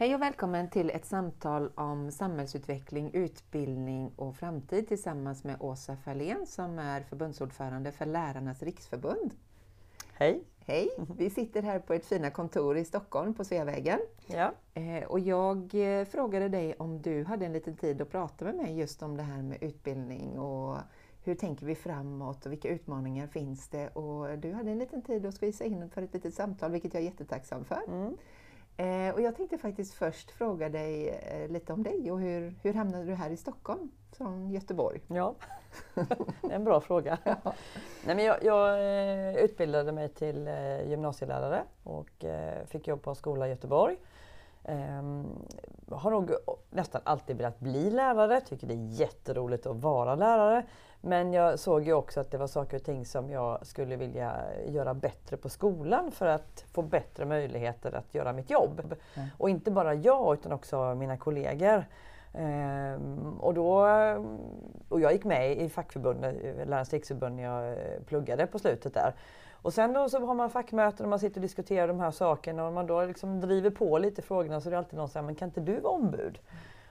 Hej 0.00 0.14
och 0.14 0.22
välkommen 0.22 0.70
till 0.70 0.90
ett 0.90 1.04
samtal 1.04 1.70
om 1.74 2.10
samhällsutveckling, 2.12 3.10
utbildning 3.12 4.12
och 4.16 4.36
framtid 4.36 4.88
tillsammans 4.88 5.44
med 5.44 5.56
Åsa 5.60 5.96
Fahlén 5.96 6.46
som 6.46 6.78
är 6.78 7.00
förbundsordförande 7.00 7.92
för 7.92 8.06
Lärarnas 8.06 8.62
riksförbund. 8.62 9.34
Hej! 10.12 10.42
Hej! 10.66 10.88
Vi 11.18 11.30
sitter 11.30 11.62
här 11.62 11.78
på 11.78 11.94
ett 11.94 12.06
fina 12.06 12.30
kontor 12.30 12.76
i 12.76 12.84
Stockholm 12.84 13.34
på 13.34 13.44
Sveavägen. 13.44 13.98
Ja. 14.26 14.52
Eh, 14.74 15.04
och 15.04 15.20
jag 15.20 15.74
eh, 15.74 16.04
frågade 16.04 16.48
dig 16.48 16.74
om 16.78 17.02
du 17.02 17.24
hade 17.24 17.46
en 17.46 17.52
liten 17.52 17.76
tid 17.76 18.00
att 18.00 18.10
prata 18.10 18.44
med 18.44 18.54
mig 18.54 18.78
just 18.78 19.02
om 19.02 19.16
det 19.16 19.22
här 19.22 19.42
med 19.42 19.62
utbildning 19.62 20.38
och 20.38 20.76
hur 21.24 21.34
tänker 21.34 21.66
vi 21.66 21.74
framåt 21.74 22.46
och 22.46 22.52
vilka 22.52 22.68
utmaningar 22.68 23.26
finns 23.26 23.68
det? 23.68 23.88
Och 23.88 24.38
du 24.38 24.52
hade 24.52 24.70
en 24.70 24.78
liten 24.78 25.02
tid 25.02 25.26
att 25.26 25.34
skvisa 25.34 25.64
in 25.64 25.90
för 25.90 26.02
ett 26.02 26.14
litet 26.14 26.34
samtal, 26.34 26.70
vilket 26.70 26.94
jag 26.94 27.00
är 27.02 27.06
jättetacksam 27.06 27.64
för. 27.64 27.82
Mm. 27.88 28.16
Eh, 28.80 29.14
och 29.14 29.20
jag 29.20 29.36
tänkte 29.36 29.58
faktiskt 29.58 29.94
först 29.94 30.30
fråga 30.30 30.68
dig 30.68 31.08
eh, 31.08 31.48
lite 31.48 31.72
om 31.72 31.82
dig 31.82 32.12
och 32.12 32.20
hur, 32.20 32.54
hur 32.62 32.74
hamnade 32.74 33.04
du 33.04 33.14
här 33.14 33.30
i 33.30 33.36
Stockholm 33.36 33.90
från 34.12 34.50
Göteborg? 34.50 35.00
Ja, 35.06 35.34
det 35.94 36.50
är 36.50 36.54
en 36.54 36.64
bra 36.64 36.80
fråga. 36.80 37.18
Ja. 37.24 37.54
Nej, 38.06 38.16
men 38.16 38.24
jag, 38.24 38.44
jag 38.44 38.78
eh, 38.78 39.44
utbildade 39.44 39.92
mig 39.92 40.08
till 40.08 40.48
eh, 40.48 40.88
gymnasielärare 40.88 41.62
och 41.82 42.24
eh, 42.24 42.66
fick 42.66 42.88
jobb 42.88 43.02
på 43.02 43.10
en 43.10 43.16
skola 43.16 43.46
i 43.46 43.50
Göteborg. 43.50 43.96
Ehm, 44.68 45.26
har 45.90 46.10
nog 46.10 46.30
nästan 46.70 47.00
alltid 47.04 47.36
velat 47.36 47.60
bli 47.60 47.90
lärare, 47.90 48.40
tycker 48.40 48.66
det 48.66 48.74
är 48.74 49.00
jätteroligt 49.00 49.66
att 49.66 49.76
vara 49.76 50.14
lärare. 50.14 50.62
Men 51.00 51.32
jag 51.32 51.58
såg 51.58 51.82
ju 51.82 51.92
också 51.92 52.20
att 52.20 52.30
det 52.30 52.38
var 52.38 52.46
saker 52.46 52.76
och 52.76 52.84
ting 52.84 53.04
som 53.04 53.30
jag 53.30 53.66
skulle 53.66 53.96
vilja 53.96 54.36
göra 54.66 54.94
bättre 54.94 55.36
på 55.36 55.48
skolan 55.48 56.10
för 56.10 56.26
att 56.26 56.64
få 56.72 56.82
bättre 56.82 57.24
möjligheter 57.24 57.92
att 57.92 58.14
göra 58.14 58.32
mitt 58.32 58.50
jobb. 58.50 58.80
Mm. 59.14 59.28
Och 59.38 59.50
inte 59.50 59.70
bara 59.70 59.94
jag 59.94 60.34
utan 60.34 60.52
också 60.52 60.94
mina 60.94 61.16
kollegor. 61.16 61.84
Ehm, 62.34 63.38
och, 63.40 63.54
då, 63.54 63.86
och 64.88 65.00
jag 65.00 65.12
gick 65.12 65.24
med 65.24 65.58
i 65.58 65.68
fackförbundet, 65.68 66.34
Lärarnas 66.42 66.92
riksförbund, 66.92 67.36
när 67.36 67.42
jag 67.42 67.76
pluggade 68.06 68.46
på 68.46 68.58
slutet 68.58 68.94
där. 68.94 69.14
Och 69.62 69.74
sen 69.74 69.92
då 69.92 70.08
så 70.08 70.26
har 70.26 70.34
man 70.34 70.50
fackmöten 70.50 71.06
och 71.06 71.10
man 71.10 71.18
sitter 71.18 71.36
och 71.36 71.42
diskuterar 71.42 71.88
de 71.88 72.00
här 72.00 72.10
sakerna 72.10 72.66
och 72.66 72.72
man 72.72 72.86
då 72.86 73.04
liksom 73.04 73.40
driver 73.40 73.70
på 73.70 73.98
lite 73.98 74.22
frågorna 74.22 74.60
så 74.60 74.68
är 74.68 74.70
det 74.70 74.78
alltid 74.78 74.96
någon 74.96 75.08
som 75.08 75.12
säger, 75.12 75.26
men 75.26 75.34
kan 75.34 75.48
inte 75.48 75.60
du 75.60 75.80
vara 75.80 75.92
ombud? 75.92 76.38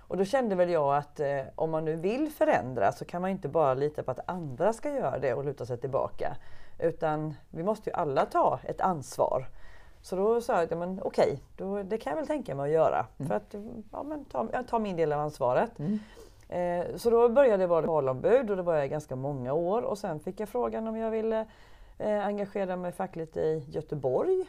Och 0.07 0.17
då 0.17 0.25
kände 0.25 0.55
väl 0.55 0.69
jag 0.69 0.95
att 0.95 1.19
eh, 1.19 1.41
om 1.55 1.71
man 1.71 1.85
nu 1.85 1.95
vill 1.95 2.31
förändra 2.31 2.91
så 2.91 3.05
kan 3.05 3.21
man 3.21 3.31
inte 3.31 3.47
bara 3.47 3.73
lita 3.73 4.03
på 4.03 4.11
att 4.11 4.29
andra 4.29 4.73
ska 4.73 4.89
göra 4.89 5.19
det 5.19 5.33
och 5.33 5.45
luta 5.45 5.65
sig 5.65 5.77
tillbaka. 5.77 6.35
Utan 6.79 7.33
vi 7.49 7.63
måste 7.63 7.89
ju 7.89 7.95
alla 7.95 8.25
ta 8.25 8.59
ett 8.63 8.81
ansvar. 8.81 9.47
Så 10.01 10.15
då 10.15 10.41
sa 10.41 10.59
jag, 10.59 10.71
ja, 10.71 10.75
men 10.75 11.01
okej, 11.03 11.39
då, 11.57 11.83
det 11.83 11.97
kan 11.97 12.11
jag 12.11 12.17
väl 12.17 12.27
tänka 12.27 12.55
mig 12.55 12.63
att 12.63 12.73
göra. 12.75 13.05
Mm. 13.17 13.29
För 13.29 13.35
att 13.35 13.55
ja, 13.91 14.03
men 14.03 14.25
ta, 14.25 14.47
jag 14.53 14.67
tar 14.67 14.79
min 14.79 14.95
del 14.95 15.13
av 15.13 15.19
ansvaret. 15.19 15.71
Mm. 15.79 15.99
Eh, 16.49 16.95
så 16.95 17.09
då 17.09 17.29
började 17.29 17.63
jag 17.63 17.67
vara 17.67 17.85
valombud 17.85 18.49
och 18.49 18.57
det 18.57 18.63
var 18.63 18.75
jag 18.75 18.85
i 18.85 18.89
ganska 18.89 19.15
många 19.15 19.53
år. 19.53 19.81
Och 19.81 19.97
sen 19.97 20.19
fick 20.19 20.39
jag 20.39 20.49
frågan 20.49 20.87
om 20.87 20.97
jag 20.97 21.11
ville 21.11 21.45
eh, 21.97 22.25
engagera 22.25 22.75
mig 22.75 22.91
fackligt 22.91 23.37
i 23.37 23.63
Göteborg 23.67 24.45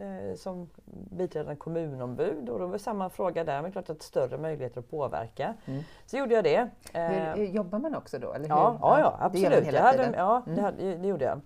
eh, 0.00 0.36
som 0.36 0.70
biträdande 1.10 1.56
kommunombud. 1.56 2.48
Och 2.48 2.58
då 2.58 2.66
var 2.66 2.72
det 2.72 2.78
samma 2.78 3.10
fråga 3.10 3.44
där, 3.44 3.62
men 3.62 3.72
klart 3.72 3.90
att 3.90 4.02
större 4.02 4.38
möjligheter 4.38 4.80
att 4.80 4.90
påverka. 4.90 5.54
Mm. 5.64 5.82
Så 6.06 6.16
gjorde 6.16 6.34
jag 6.34 6.44
det. 6.44 6.68
Eh, 6.92 7.02
Hur, 7.02 7.36
hur 7.36 7.46
jobbar 7.46 7.78
man 7.78 7.94
också 7.94 8.18
då? 8.18 8.32
Eller 8.32 8.48
Ja, 8.48 8.70
hur? 8.70 8.78
ja, 8.80 8.98
ja 9.00 9.10
det 9.32 9.38
man 9.40 9.46
absolut. 9.46 9.66
hela 9.66 9.78
Jag 9.78 9.84
hade, 9.84 10.16
ja, 10.16 10.42
Mm. 10.46 10.56
det, 10.56 10.62
hade, 10.62 10.96
det 10.96 11.08
gjorde 11.08 11.24
jag. 11.24 11.40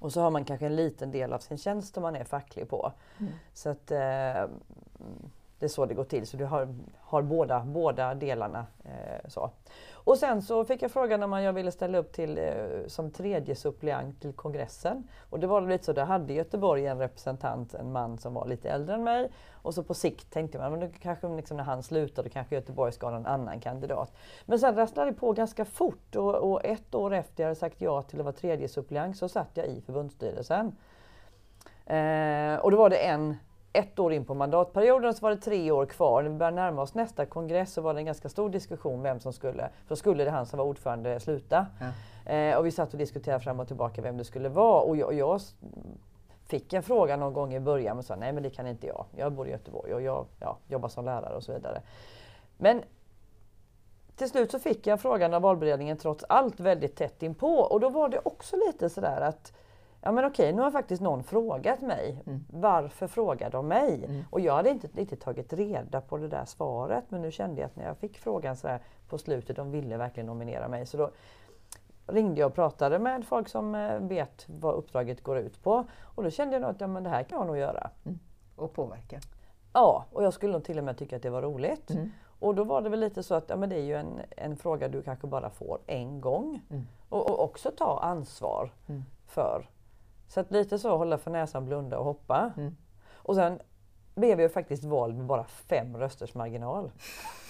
Och 0.00 0.12
så 0.12 0.20
har 0.20 0.30
man 0.30 0.44
kanske 0.44 0.66
en 0.66 0.76
liten 0.76 1.10
del 1.10 1.32
av 1.32 1.38
sin 1.38 1.58
tjänst 1.58 1.94
som 1.94 2.02
man 2.02 2.16
är 2.16 2.24
facklig 2.24 2.68
på. 2.68 2.92
Mm. 3.20 3.32
Så 3.52 3.68
att, 3.70 3.90
eh, 3.90 3.98
det 5.58 5.66
är 5.66 5.68
så 5.68 5.86
det 5.86 5.94
går 5.94 6.04
till. 6.04 6.26
Så 6.26 6.36
du 6.36 6.44
har, 6.44 6.74
har 7.00 7.22
båda, 7.22 7.60
båda 7.60 8.14
delarna. 8.14 8.66
Eh, 8.84 9.28
så. 9.28 9.50
Och 10.08 10.18
sen 10.18 10.42
så 10.42 10.64
fick 10.64 10.82
jag 10.82 10.90
frågan 10.90 11.22
om 11.22 11.42
jag 11.42 11.52
ville 11.52 11.70
ställa 11.70 11.98
upp 11.98 12.12
till, 12.12 12.38
eh, 12.38 12.86
som 12.86 13.10
tredje 13.10 13.54
suppleant 13.54 14.20
till 14.20 14.32
kongressen. 14.32 15.08
Och 15.30 15.40
det 15.40 15.46
var 15.46 15.60
lite 15.60 15.84
så, 15.84 15.92
där 15.92 16.04
hade 16.04 16.32
Göteborg 16.32 16.86
en 16.86 16.98
representant, 16.98 17.74
en 17.74 17.92
man 17.92 18.18
som 18.18 18.34
var 18.34 18.46
lite 18.46 18.70
äldre 18.70 18.94
än 18.94 19.04
mig. 19.04 19.30
Och 19.52 19.74
så 19.74 19.82
på 19.82 19.94
sikt 19.94 20.32
tänkte 20.32 20.58
man, 20.58 20.70
men 20.70 20.80
då 20.80 20.88
kanske 21.02 21.28
liksom 21.36 21.56
när 21.56 21.64
han 21.64 21.82
slutar, 21.82 22.22
då 22.22 22.28
kanske 22.28 22.54
Göteborg 22.54 22.92
ska 22.92 23.08
ha 23.08 23.16
en 23.16 23.26
annan 23.26 23.60
kandidat. 23.60 24.12
Men 24.46 24.58
sen 24.58 24.76
rasslade 24.76 25.10
det 25.10 25.16
på 25.16 25.32
ganska 25.32 25.64
fort 25.64 26.16
och, 26.16 26.34
och 26.34 26.64
ett 26.64 26.94
år 26.94 27.14
efter 27.14 27.42
jag 27.42 27.48
hade 27.48 27.60
sagt 27.60 27.80
ja 27.80 28.02
till 28.02 28.18
att 28.18 28.24
vara 28.24 28.36
tredje 28.36 28.68
suppleant 28.68 29.16
så 29.16 29.28
satt 29.28 29.50
jag 29.54 29.66
i 29.66 29.80
förbundsstyrelsen. 29.80 30.76
Eh, 31.86 32.56
och 32.56 32.70
då 32.70 32.76
var 32.76 32.90
det 32.90 32.96
en, 32.96 33.36
ett 33.72 33.98
år 33.98 34.12
in 34.12 34.24
på 34.24 34.34
mandatperioden 34.34 35.14
så 35.14 35.22
var 35.22 35.30
det 35.30 35.36
tre 35.36 35.70
år 35.70 35.86
kvar. 35.86 36.22
När 36.22 36.30
vi 36.30 36.36
började 36.36 36.54
närma 36.54 36.82
oss 36.82 36.94
nästa 36.94 37.26
kongress 37.26 37.72
så 37.72 37.80
var 37.80 37.94
det 37.94 38.00
en 38.00 38.06
ganska 38.06 38.28
stor 38.28 38.50
diskussion 38.50 39.02
vem 39.02 39.20
som 39.20 39.32
skulle, 39.32 39.68
för 39.86 39.94
skulle 39.94 40.24
det 40.24 40.30
han 40.30 40.46
som 40.46 40.58
var 40.58 40.64
ordförande 40.66 41.20
sluta. 41.20 41.66
Ja. 41.80 42.32
Eh, 42.32 42.56
och 42.56 42.66
vi 42.66 42.70
satt 42.70 42.92
och 42.92 42.98
diskuterade 42.98 43.44
fram 43.44 43.60
och 43.60 43.66
tillbaka 43.66 44.02
vem 44.02 44.16
det 44.16 44.24
skulle 44.24 44.48
vara. 44.48 44.80
Och 44.80 44.96
jag, 44.96 45.06
och 45.06 45.14
jag 45.14 45.40
fick 46.46 46.72
en 46.72 46.82
fråga 46.82 47.16
någon 47.16 47.32
gång 47.32 47.54
i 47.54 47.60
början 47.60 47.96
men 47.96 48.02
sa 48.02 48.16
nej 48.16 48.32
men 48.32 48.42
det 48.42 48.50
kan 48.50 48.66
inte 48.66 48.86
jag. 48.86 49.06
Jag 49.16 49.32
bor 49.32 49.48
i 49.48 49.50
Göteborg 49.50 49.94
och 49.94 50.02
jag 50.02 50.26
ja, 50.40 50.58
jobbar 50.68 50.88
som 50.88 51.04
lärare 51.04 51.36
och 51.36 51.42
så 51.42 51.52
vidare. 51.52 51.82
Men 52.56 52.82
till 54.16 54.28
slut 54.28 54.50
så 54.50 54.58
fick 54.58 54.86
jag 54.86 55.00
frågan 55.00 55.34
av 55.34 55.42
valberedningen 55.42 55.96
trots 55.96 56.24
allt 56.28 56.60
väldigt 56.60 56.96
tätt 56.96 57.22
inpå 57.22 57.48
och 57.48 57.80
då 57.80 57.88
var 57.88 58.08
det 58.08 58.20
också 58.24 58.56
lite 58.56 58.90
sådär 58.90 59.20
att 59.20 59.52
Ja 60.08 60.12
men 60.12 60.24
okej, 60.24 60.52
nu 60.52 60.62
har 60.62 60.70
faktiskt 60.70 61.02
någon 61.02 61.22
frågat 61.22 61.80
mig. 61.80 62.22
Mm. 62.26 62.44
Varför 62.50 63.06
frågar 63.06 63.50
de 63.50 63.68
mig? 63.68 64.04
Mm. 64.04 64.24
Och 64.30 64.40
jag 64.40 64.54
hade 64.54 64.70
inte 64.70 64.86
riktigt 64.86 65.20
tagit 65.20 65.52
reda 65.52 66.00
på 66.00 66.16
det 66.18 66.28
där 66.28 66.44
svaret 66.44 67.04
men 67.08 67.22
nu 67.22 67.30
kände 67.30 67.60
jag 67.60 67.66
att 67.66 67.76
när 67.76 67.86
jag 67.86 67.96
fick 67.96 68.18
frågan 68.18 68.56
så 68.56 68.78
på 69.08 69.18
slutet, 69.18 69.56
de 69.56 69.70
ville 69.70 69.96
verkligen 69.96 70.26
nominera 70.26 70.68
mig. 70.68 70.86
Så 70.86 70.96
då 70.96 71.10
ringde 72.06 72.40
jag 72.40 72.46
och 72.48 72.54
pratade 72.54 72.98
med 72.98 73.26
folk 73.26 73.48
som 73.48 73.74
eh, 73.74 73.98
vet 73.98 74.44
vad 74.46 74.74
uppdraget 74.74 75.22
går 75.22 75.38
ut 75.38 75.62
på. 75.62 75.84
Och 76.02 76.24
då 76.24 76.30
kände 76.30 76.56
jag 76.56 76.64
att 76.64 76.80
ja, 76.80 76.86
men 76.86 77.02
det 77.02 77.10
här 77.10 77.22
kan 77.22 77.38
jag 77.38 77.46
nog 77.46 77.58
göra. 77.58 77.90
Och 78.56 78.72
påverka. 78.72 79.20
Ja, 79.72 80.04
och 80.12 80.24
jag 80.24 80.34
skulle 80.34 80.52
nog 80.52 80.64
till 80.64 80.78
och 80.78 80.84
med 80.84 80.98
tycka 80.98 81.16
att 81.16 81.22
det 81.22 81.30
var 81.30 81.42
roligt. 81.42 81.90
Mm. 81.90 82.10
Och 82.38 82.54
då 82.54 82.64
var 82.64 82.82
det 82.82 82.88
väl 82.88 83.00
lite 83.00 83.22
så 83.22 83.34
att 83.34 83.44
ja, 83.48 83.56
men 83.56 83.68
det 83.68 83.76
är 83.76 83.84
ju 83.84 83.94
en, 83.94 84.20
en 84.36 84.56
fråga 84.56 84.88
du 84.88 85.02
kanske 85.02 85.26
bara 85.26 85.50
får 85.50 85.78
en 85.86 86.20
gång. 86.20 86.60
Mm. 86.70 86.86
Och, 87.08 87.30
och 87.30 87.44
också 87.44 87.70
ta 87.70 88.00
ansvar 88.00 88.70
Mm. 88.88 89.04
för. 89.26 89.68
Så 90.28 90.40
att 90.40 90.50
lite 90.50 90.78
så 90.78 90.96
hålla 90.96 91.18
för 91.18 91.30
näsan, 91.30 91.64
blunda 91.64 91.98
och 91.98 92.04
hoppa. 92.04 92.52
Mm. 92.56 92.76
Och 93.12 93.34
sen 93.34 93.58
blev 94.14 94.40
jag 94.40 94.52
faktiskt 94.52 94.84
vald 94.84 95.16
med 95.16 95.26
bara 95.26 95.44
fem 95.44 95.96
rösters 95.96 96.34
marginal. 96.34 96.90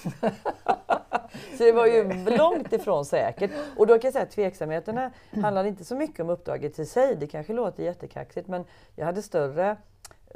så 1.59 1.65
det 1.65 1.73
var 1.73 1.87
ju 1.87 2.25
långt 2.37 2.73
ifrån 2.73 3.05
säkert. 3.05 3.51
Och 3.77 3.87
då 3.87 3.95
kan 3.99 4.07
jag 4.09 4.13
säga 4.13 4.23
att 4.25 4.31
tveksamheterna 4.31 5.11
handlade 5.43 5.69
inte 5.69 5.85
så 5.85 5.95
mycket 5.97 6.21
om 6.21 6.31
uppdraget 6.31 6.79
i 6.79 6.87
sig. 6.87 7.17
Det 7.17 7.27
kanske 7.27 7.53
låter 7.53 7.83
jättekaxigt 7.83 8.49
men 8.49 8.65
jag 8.97 9.07
hade 9.07 9.23
större 9.23 9.77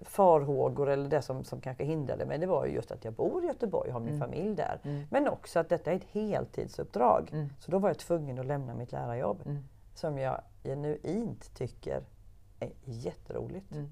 farhågor 0.02 0.91
eller 0.91 1.08
det 1.08 1.22
som, 1.22 1.44
som 1.44 1.60
kanske 1.60 1.84
hindrade 1.84 2.26
mig 2.26 2.38
det 2.38 2.47
var 2.47 2.66
ju 2.66 2.72
just 2.72 2.91
att 2.92 3.04
jag 3.04 3.14
bor 3.14 3.44
i 3.44 3.47
Göteborg 3.47 3.88
och 3.88 3.92
har 3.92 4.00
min 4.00 4.14
Mm. 4.14 4.20
familj 4.20 4.54
där. 4.56 4.81
Mm. 4.84 5.02
Men 5.10 5.28
också 5.28 5.58
att 5.58 5.69
detta 5.69 5.92
är 5.92 5.97
ett 5.97 6.06
heltidsuppdrag. 6.12 7.28
Mm. 7.32 7.48
Så 7.60 7.70
då 7.70 7.78
var 7.78 7.88
jag 7.88 7.98
tvungen 7.98 8.38
att 8.38 8.47
lämna 8.47 8.75
mitt 8.75 8.92
lärarjobb 8.92 9.42
Mm. 9.47 9.58
som 9.94 10.19
jag 10.19 10.41
genuint 10.64 11.54
tycker 11.54 12.02
är 12.62 12.72
jätteroligt. 12.84 13.72
Mm. 13.72 13.88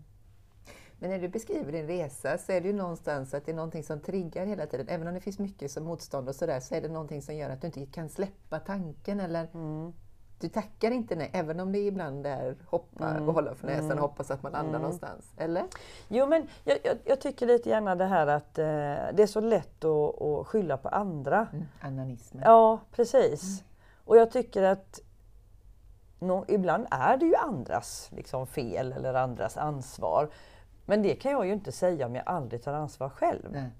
Men 0.98 1.10
när 1.10 1.18
du 1.18 1.28
beskriver 1.28 1.72
din 1.72 1.86
resa 1.86 2.38
så 2.38 2.52
är 2.52 2.60
det 2.60 2.68
ju 2.68 2.74
någonstans 2.74 3.34
att 3.34 3.46
det 3.46 3.52
är 3.52 3.56
någonting 3.56 3.82
som 3.82 4.00
triggar 4.00 4.46
hela 4.46 4.66
tiden. 4.66 4.86
Även 4.88 5.08
om 5.08 5.14
det 5.14 5.20
finns 5.20 5.38
mycket 5.38 5.70
som 5.70 5.84
motstånd 5.84 6.28
och 6.28 6.34
sådär 6.34 6.60
så 6.60 6.74
är 6.74 6.80
det 6.80 6.88
någonting 6.88 7.22
som 7.22 7.34
gör 7.36 7.50
att 7.50 7.60
du 7.60 7.66
inte 7.66 7.86
kan 7.86 8.08
släppa 8.08 8.58
tanken 8.58 9.20
eller 9.20 9.48
Mm. 9.54 9.92
du 10.40 10.48
tackar 10.48 10.90
inte 10.90 11.16
nej, 11.16 11.30
även 11.32 11.60
om 11.60 11.72
det 11.72 11.78
ibland 11.78 12.26
är 12.26 12.56
hoppa 12.66 13.10
Mm. 13.10 13.28
och 13.28 13.34
hålla 13.34 13.54
för 13.54 13.66
näsan 13.66 13.84
Mm. 13.84 13.98
och 13.98 14.02
hoppas 14.10 14.30
att 14.30 14.42
man 14.42 14.52
landar 14.52 14.70
Mm. 14.70 14.82
någonstans. 14.82 15.32
Eller? 15.36 15.64
Jo 16.08 16.26
men 16.26 16.46
jag, 16.64 16.78
jag, 16.84 16.96
jag 17.04 17.20
tycker 17.20 17.46
lite 17.46 17.68
gärna 17.68 17.94
det 17.94 18.04
här 18.06 18.26
att 18.26 18.58
eh, 18.58 18.64
det 19.14 19.22
är 19.22 19.26
så 19.26 19.40
lätt 19.40 19.84
att, 19.84 20.22
att 20.22 20.46
skylla 20.46 20.76
på 20.76 20.88
andra. 20.88 21.46
Mm. 21.52 21.64
Ananismen. 21.80 22.42
Ja, 22.46 22.78
precis. 22.92 23.64
Och 24.04 24.16
jag 24.16 24.30
tycker 24.30 24.62
att 24.62 25.00
nå- 26.20 26.44
ibland 26.48 26.86
är 26.90 27.16
det 27.16 27.26
ju 27.26 27.34
andras 27.34 28.10
liksom, 28.12 28.46
fel 28.46 28.92
eller 28.92 29.14
andras 29.14 29.56
ansvar. 29.56 30.28
Men 30.84 31.02
det 31.02 31.14
kan 31.14 31.32
jag 31.32 31.46
ju 31.46 31.52
inte 31.52 31.72
säga 31.72 32.06
om 32.06 32.14
jag 32.14 32.24
aldrig 32.26 32.62
tar 32.62 32.72
ansvar 32.72 33.08
själv. 33.08 33.48
Nej. 33.52 33.70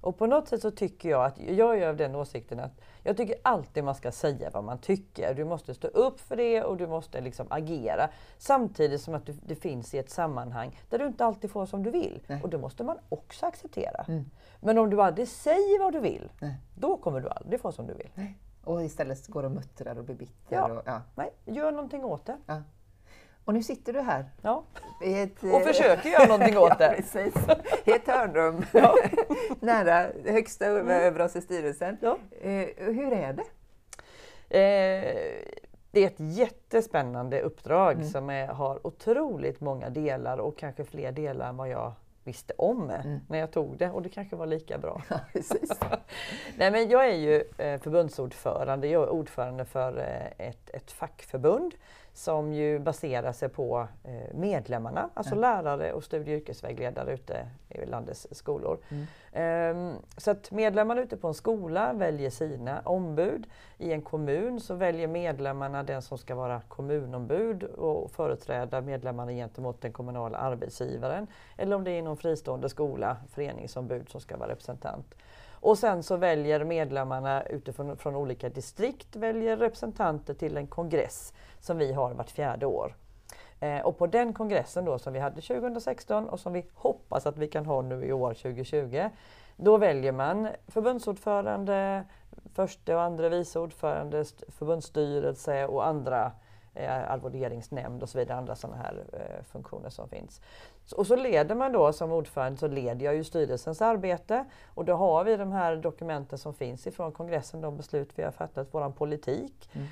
Och 0.00 0.18
på 0.18 0.26
något 0.26 0.48
sätt 0.48 0.62
så 0.62 0.70
tycker 0.70 1.08
jag 1.10 1.24
att, 1.24 1.38
jag 1.40 1.78
är 1.78 1.88
av 1.88 1.96
den 1.96 2.14
åsikten 2.14 2.60
att 2.60 2.80
jag 3.02 3.16
tycker 3.16 3.36
alltid 3.42 3.84
man 3.84 3.94
ska 3.94 4.12
säga 4.12 4.50
vad 4.50 4.64
man 4.64 4.78
tycker. 4.78 5.34
Du 5.34 5.44
måste 5.44 5.74
stå 5.74 5.88
upp 5.88 6.20
för 6.20 6.36
det 6.36 6.62
och 6.62 6.76
du 6.76 6.86
måste 6.86 7.20
liksom 7.20 7.46
agera. 7.50 8.08
Samtidigt 8.38 9.00
som 9.00 9.14
att 9.14 9.26
du, 9.26 9.32
det 9.32 9.54
finns 9.54 9.94
i 9.94 9.98
ett 9.98 10.10
sammanhang 10.10 10.78
där 10.88 10.98
du 10.98 11.06
inte 11.06 11.24
alltid 11.24 11.50
får 11.50 11.66
som 11.66 11.82
du 11.82 11.90
vill. 11.90 12.20
Nej. 12.26 12.42
Och 12.42 12.48
det 12.48 12.58
måste 12.58 12.84
man 12.84 12.98
också 13.08 13.46
acceptera. 13.46 14.04
Mm. 14.08 14.30
Men 14.60 14.78
om 14.78 14.90
du 14.90 15.02
aldrig 15.02 15.28
säger 15.28 15.78
vad 15.84 15.92
du 15.92 16.00
vill, 16.00 16.30
Nej. 16.40 16.54
då 16.74 16.96
kommer 16.96 17.20
du 17.20 17.28
aldrig 17.28 17.60
få 17.60 17.72
som 17.72 17.86
du 17.86 17.94
vill. 17.94 18.10
Och 18.64 18.82
istället 18.84 19.26
går 19.26 19.42
och 19.42 19.50
muttrar 19.50 19.98
och 19.98 20.04
blir 20.04 20.14
bitter. 20.14 20.56
Ja. 20.56 20.72
Och, 20.72 20.82
ja. 20.86 21.02
Nej, 21.14 21.32
gör 21.44 21.72
någonting 21.72 22.04
åt 22.04 22.26
det. 22.26 22.36
Ja. 22.46 22.62
Och 23.44 23.54
nu 23.54 23.62
sitter 23.62 23.92
du 23.92 24.00
här. 24.00 24.24
Ja. 24.42 24.64
Ett, 25.04 25.42
Och 25.44 25.62
försöker 25.62 26.08
göra 26.08 26.26
någonting 26.26 26.58
åt 26.58 26.78
det. 26.78 26.84
ja, 26.96 26.96
precis. 26.96 27.34
I 27.84 27.90
ett 27.92 28.06
hörnrum 28.06 28.64
Ja. 28.72 28.94
nära 29.60 30.06
högsta 30.32 30.66
över 30.66 31.20
oss 31.20 31.36
i 31.36 31.40
styrelsen. 31.40 31.96
Ja. 32.00 32.18
Eh, 32.40 32.66
hur 32.76 33.12
är 33.12 33.32
det? 33.32 33.42
Eh, 34.50 35.44
det 35.90 36.00
är 36.00 36.06
ett 36.06 36.20
jättespännande 36.20 37.40
uppdrag 37.40 37.92
Mm. 37.94 38.08
som 38.08 38.30
är, 38.30 38.46
har 38.46 38.86
otroligt 38.86 39.60
många 39.60 39.90
delar 39.90 40.38
och 40.38 40.58
kanske 40.58 40.84
fler 40.84 41.12
delar 41.12 41.48
än 41.48 41.56
vad 41.56 41.68
jag 41.68 41.92
visste 42.30 42.52
om 42.58 42.90
Mm. 42.90 43.20
när 43.28 43.38
jag 43.38 43.50
tog 43.50 43.76
det 43.78 43.90
och 43.90 44.02
det 44.02 44.08
kanske 44.08 44.36
var 44.36 44.46
lika 44.46 44.78
bra. 44.78 45.02
Ja. 45.08 45.20
Nej, 46.56 46.70
men 46.70 46.88
jag 46.88 47.08
är 47.08 47.16
ju 47.16 47.34
eh, 47.58 47.80
förbundsordförande, 47.80 48.88
jag 48.88 49.02
är 49.02 49.08
ordförande 49.10 49.64
för 49.64 49.98
eh, 49.98 50.48
ett, 50.48 50.70
ett 50.70 50.92
fackförbund 50.92 51.74
som 52.12 52.52
ju 52.52 52.78
baserar 52.78 53.32
sig 53.32 53.48
på 53.48 53.86
eh, 54.04 54.34
medlemmarna, 54.34 55.10
alltså 55.14 55.34
Ja. 55.34 55.40
lärare 55.40 55.92
och 55.92 56.04
studie 56.04 56.34
och 56.34 56.40
yrkesvägledare 56.40 57.12
ute 57.14 57.46
i 57.68 57.86
landets 57.86 58.26
skolor. 58.30 58.78
Mm. 58.88 59.06
Ehm, 59.32 59.96
Så 60.16 60.30
att 60.30 60.50
medlemmarna 60.50 61.00
ute 61.02 61.16
på 61.16 61.28
en 61.28 61.34
skola 61.34 61.92
väljer 61.92 62.30
sina 62.30 62.80
ombud. 62.80 63.46
I 63.78 63.92
en 63.92 64.02
kommun 64.02 64.60
så 64.60 64.74
väljer 64.74 65.08
medlemmarna 65.08 65.82
den 65.82 66.02
som 66.02 66.18
ska 66.18 66.34
vara 66.34 66.60
kommunombud 66.68 67.62
och 67.64 68.10
företräda 68.10 68.80
medlemmarna 68.80 69.32
gentemot 69.32 69.80
den 69.80 69.92
kommunala 69.92 70.38
arbetsgivaren. 70.38 71.26
Eller 71.56 71.76
om 71.76 71.84
det 71.84 71.90
är 71.90 72.02
någon 72.02 72.16
fristående 72.16 72.68
skola, 72.68 73.16
föreningsombud 73.30 74.08
som 74.08 74.20
ska 74.20 74.36
vara 74.36 74.48
representant. 74.48 75.14
Och 75.60 75.78
sen 75.78 76.02
så 76.02 76.16
väljer 76.16 76.64
medlemmarna 76.64 77.42
utifrån 77.42 77.96
från 77.96 78.16
olika 78.16 78.48
distrikt 78.48 79.16
väljer 79.16 79.56
representanter 79.56 80.34
till 80.34 80.56
en 80.56 80.66
kongress 80.66 81.32
som 81.60 81.78
vi 81.78 81.92
har 81.92 82.14
vart 82.14 82.30
fjärde 82.30 82.66
år. 82.66 82.94
Eh, 83.60 83.80
och 83.80 83.98
på 83.98 84.06
den 84.06 84.32
kongressen 84.32 84.84
då 84.84 84.98
som 84.98 85.12
vi 85.12 85.18
hade 85.18 85.40
2016 85.40 86.28
och 86.28 86.40
som 86.40 86.52
vi 86.52 86.66
hoppas 86.74 87.26
att 87.26 87.38
vi 87.38 87.48
kan 87.48 87.66
ha 87.66 87.82
nu 87.82 88.04
i 88.04 88.12
år 88.12 88.34
2020. 88.34 89.08
Då 89.56 89.76
väljer 89.76 90.12
man 90.12 90.48
förbundsordförande, 90.68 92.04
förste 92.54 92.94
och 92.94 93.02
andra 93.02 93.28
vice 93.28 93.58
ordförande, 93.58 94.24
förbundsstyrelse 94.48 95.66
och 95.66 95.86
andra 95.86 96.32
eh, 96.74 97.10
arvoderingsnämnd 97.10 98.02
och 98.02 98.08
så 98.08 98.18
vidare, 98.18 98.38
andra 98.38 98.56
sådana 98.56 98.76
här 98.76 99.04
eh, 99.12 99.44
funktioner 99.44 99.90
som 99.90 100.08
finns. 100.08 100.40
Så, 100.84 100.96
och 100.96 101.06
så 101.06 101.16
leder 101.16 101.54
man 101.54 101.72
då 101.72 101.92
som 101.92 102.12
ordförande 102.12 102.58
så 102.58 102.68
leder 102.68 103.06
jag 103.06 103.14
ju 103.14 103.24
styrelsens 103.24 103.82
arbete 103.82 104.44
och 104.66 104.84
då 104.84 104.94
har 104.94 105.24
vi 105.24 105.36
de 105.36 105.52
här 105.52 105.76
dokumenten 105.76 106.38
som 106.38 106.54
finns 106.54 106.86
ifrån 106.86 107.12
kongressen, 107.12 107.60
de 107.60 107.76
beslut 107.76 108.10
vi 108.14 108.22
har 108.22 108.32
fattat, 108.32 108.74
våran 108.74 108.92
politik. 108.92 109.70
Mm. 109.72 109.86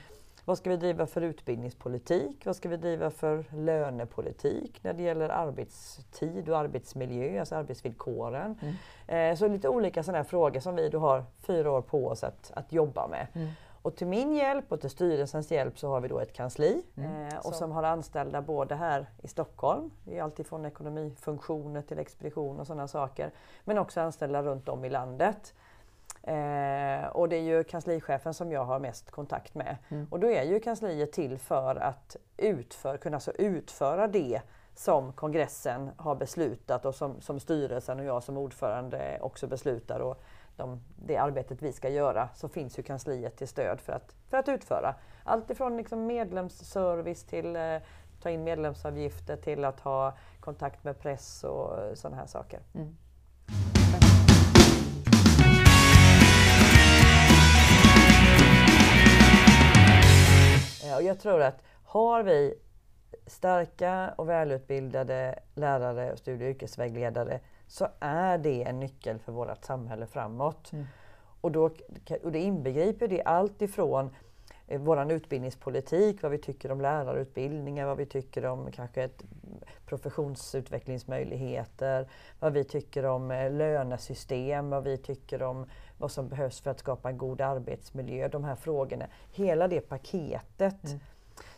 Vad 0.48 0.58
ska 0.58 0.70
vi 0.70 0.76
driva 0.76 1.06
för 1.06 1.20
utbildningspolitik? 1.20 2.46
Vad 2.46 2.56
ska 2.56 2.68
vi 2.68 2.76
driva 2.76 3.10
för 3.10 3.44
lönepolitik 3.50 4.84
när 4.84 4.92
det 4.92 5.02
gäller 5.02 5.28
arbetstid 5.28 6.48
och 6.48 6.58
arbetsmiljö, 6.58 7.40
alltså 7.40 7.54
arbetsvillkoren? 7.54 8.58
Mm. 8.62 9.32
Eh, 9.32 9.36
så 9.38 9.48
lite 9.48 9.68
olika 9.68 10.02
sådana 10.02 10.18
här 10.18 10.24
frågor 10.24 10.60
som 10.60 10.76
vi 10.76 10.88
då 10.88 10.98
har 10.98 11.24
fyra 11.46 11.70
år 11.70 11.80
på 11.80 12.06
oss 12.06 12.24
att, 12.24 12.52
att 12.54 12.72
jobba 12.72 13.08
med. 13.08 13.26
Mm. 13.32 13.48
Och 13.88 13.96
till 13.96 14.06
min 14.06 14.32
hjälp 14.32 14.72
och 14.72 14.80
till 14.80 14.90
styrelsens 14.90 15.50
hjälp 15.50 15.78
så 15.78 15.88
har 15.88 16.00
vi 16.00 16.08
då 16.08 16.20
ett 16.20 16.32
kansli 16.32 16.82
Mm. 16.96 17.28
eh, 17.28 17.38
och 17.38 17.54
som 17.54 17.70
har 17.72 17.82
anställda 17.82 18.42
både 18.42 18.74
här 18.74 19.06
i 19.22 19.28
Stockholm, 19.28 19.90
det 20.04 20.18
är 20.18 20.22
alltifrån 20.22 20.64
ekonomifunktioner 20.64 21.82
till 21.82 21.98
expedition 21.98 22.60
och 22.60 22.66
sådana 22.66 22.88
saker, 22.88 23.30
men 23.64 23.78
också 23.78 24.00
anställda 24.00 24.42
runt 24.42 24.68
om 24.68 24.84
i 24.84 24.90
landet. 24.90 25.54
Eh, 26.22 27.06
och 27.12 27.28
det 27.28 27.36
är 27.36 27.42
ju 27.42 27.64
kanslichefen 27.64 28.34
som 28.34 28.52
jag 28.52 28.64
har 28.64 28.78
mest 28.78 29.10
kontakt 29.10 29.54
med. 29.54 29.76
Mm. 29.88 30.06
Och 30.10 30.20
då 30.20 30.30
är 30.30 30.42
ju 30.42 30.60
kansliet 30.60 31.12
till 31.12 31.38
för 31.38 31.76
att 31.76 32.16
utför, 32.36 32.96
kunna 32.96 33.16
alltså 33.16 33.32
utföra 33.32 34.06
det 34.06 34.40
som 34.74 35.12
kongressen 35.12 35.90
har 35.96 36.14
beslutat 36.14 36.84
och 36.84 36.94
som, 36.94 37.20
som 37.20 37.40
styrelsen 37.40 37.98
och 37.98 38.04
jag 38.04 38.22
som 38.22 38.36
ordförande 38.36 39.18
också 39.20 39.46
beslutar. 39.46 40.00
Och 40.00 40.22
de, 40.58 40.80
det 40.96 41.16
arbetet 41.16 41.62
vi 41.62 41.72
ska 41.72 41.88
göra 41.88 42.28
så 42.34 42.48
finns 42.48 42.78
ju 42.78 42.82
kansliet 42.82 43.36
till 43.36 43.48
stöd 43.48 43.80
för 43.80 43.92
att, 43.92 44.14
för 44.30 44.36
att 44.36 44.48
utföra. 44.48 44.94
Allt 45.24 45.50
ifrån 45.50 45.76
liksom 45.76 46.06
medlemsservice 46.06 47.24
till 47.24 47.56
eh, 47.56 47.76
ta 48.22 48.30
in 48.30 48.44
medlemsavgifter 48.44 49.36
till 49.36 49.64
att 49.64 49.80
ha 49.80 50.16
kontakt 50.40 50.84
med 50.84 51.00
press 51.00 51.44
och 51.44 51.98
sådana 51.98 52.16
här 52.16 52.26
saker. 52.26 52.60
Mm. 52.74 52.96
Eh, 60.84 60.96
Och 60.96 61.02
jag 61.02 61.20
tror 61.20 61.42
att 61.42 61.62
har 61.84 62.22
vi 62.22 62.54
starka 63.26 64.14
och 64.16 64.28
välutbildade 64.28 65.38
lärare 65.54 66.12
och 66.12 66.18
studie 66.18 66.44
och 66.44 66.50
yrkesvägledare 66.50 67.40
så 67.68 67.88
är 68.00 68.38
det 68.38 68.62
en 68.62 68.80
nyckel 68.80 69.18
för 69.18 69.32
vårt 69.32 69.64
samhälle 69.64 70.06
framåt. 70.06 70.72
Mm. 70.72 70.86
Och, 71.40 71.52
då, 71.52 71.70
och 72.22 72.32
det 72.32 72.38
inbegriper 72.38 73.08
det 73.08 73.22
allt 73.22 73.62
ifrån 73.62 74.10
eh, 74.66 74.80
vår 74.80 75.12
utbildningspolitik, 75.12 76.22
vad 76.22 76.32
vi 76.32 76.38
tycker 76.38 76.72
om 76.72 76.80
lärarutbildningar, 76.80 77.86
vad 77.86 77.96
vi 77.96 78.06
tycker 78.06 78.46
om 78.46 78.72
kanske 78.72 79.02
ett 79.02 79.22
professionsutvecklingsmöjligheter, 79.86 82.08
vad 82.40 82.52
vi 82.52 82.64
tycker 82.64 83.04
om 83.04 83.30
eh, 83.30 83.52
lönesystem, 83.52 84.70
vad 84.70 84.84
vi 84.84 84.96
tycker 84.96 85.42
om 85.42 85.66
vad 85.98 86.10
som 86.10 86.28
behövs 86.28 86.60
för 86.60 86.70
att 86.70 86.78
skapa 86.78 87.08
en 87.08 87.18
god 87.18 87.40
arbetsmiljö, 87.40 88.28
de 88.28 88.44
här 88.44 88.56
frågorna. 88.56 89.06
Hela 89.32 89.68
det 89.68 89.80
paketet. 89.80 90.84
Mm. 90.84 91.00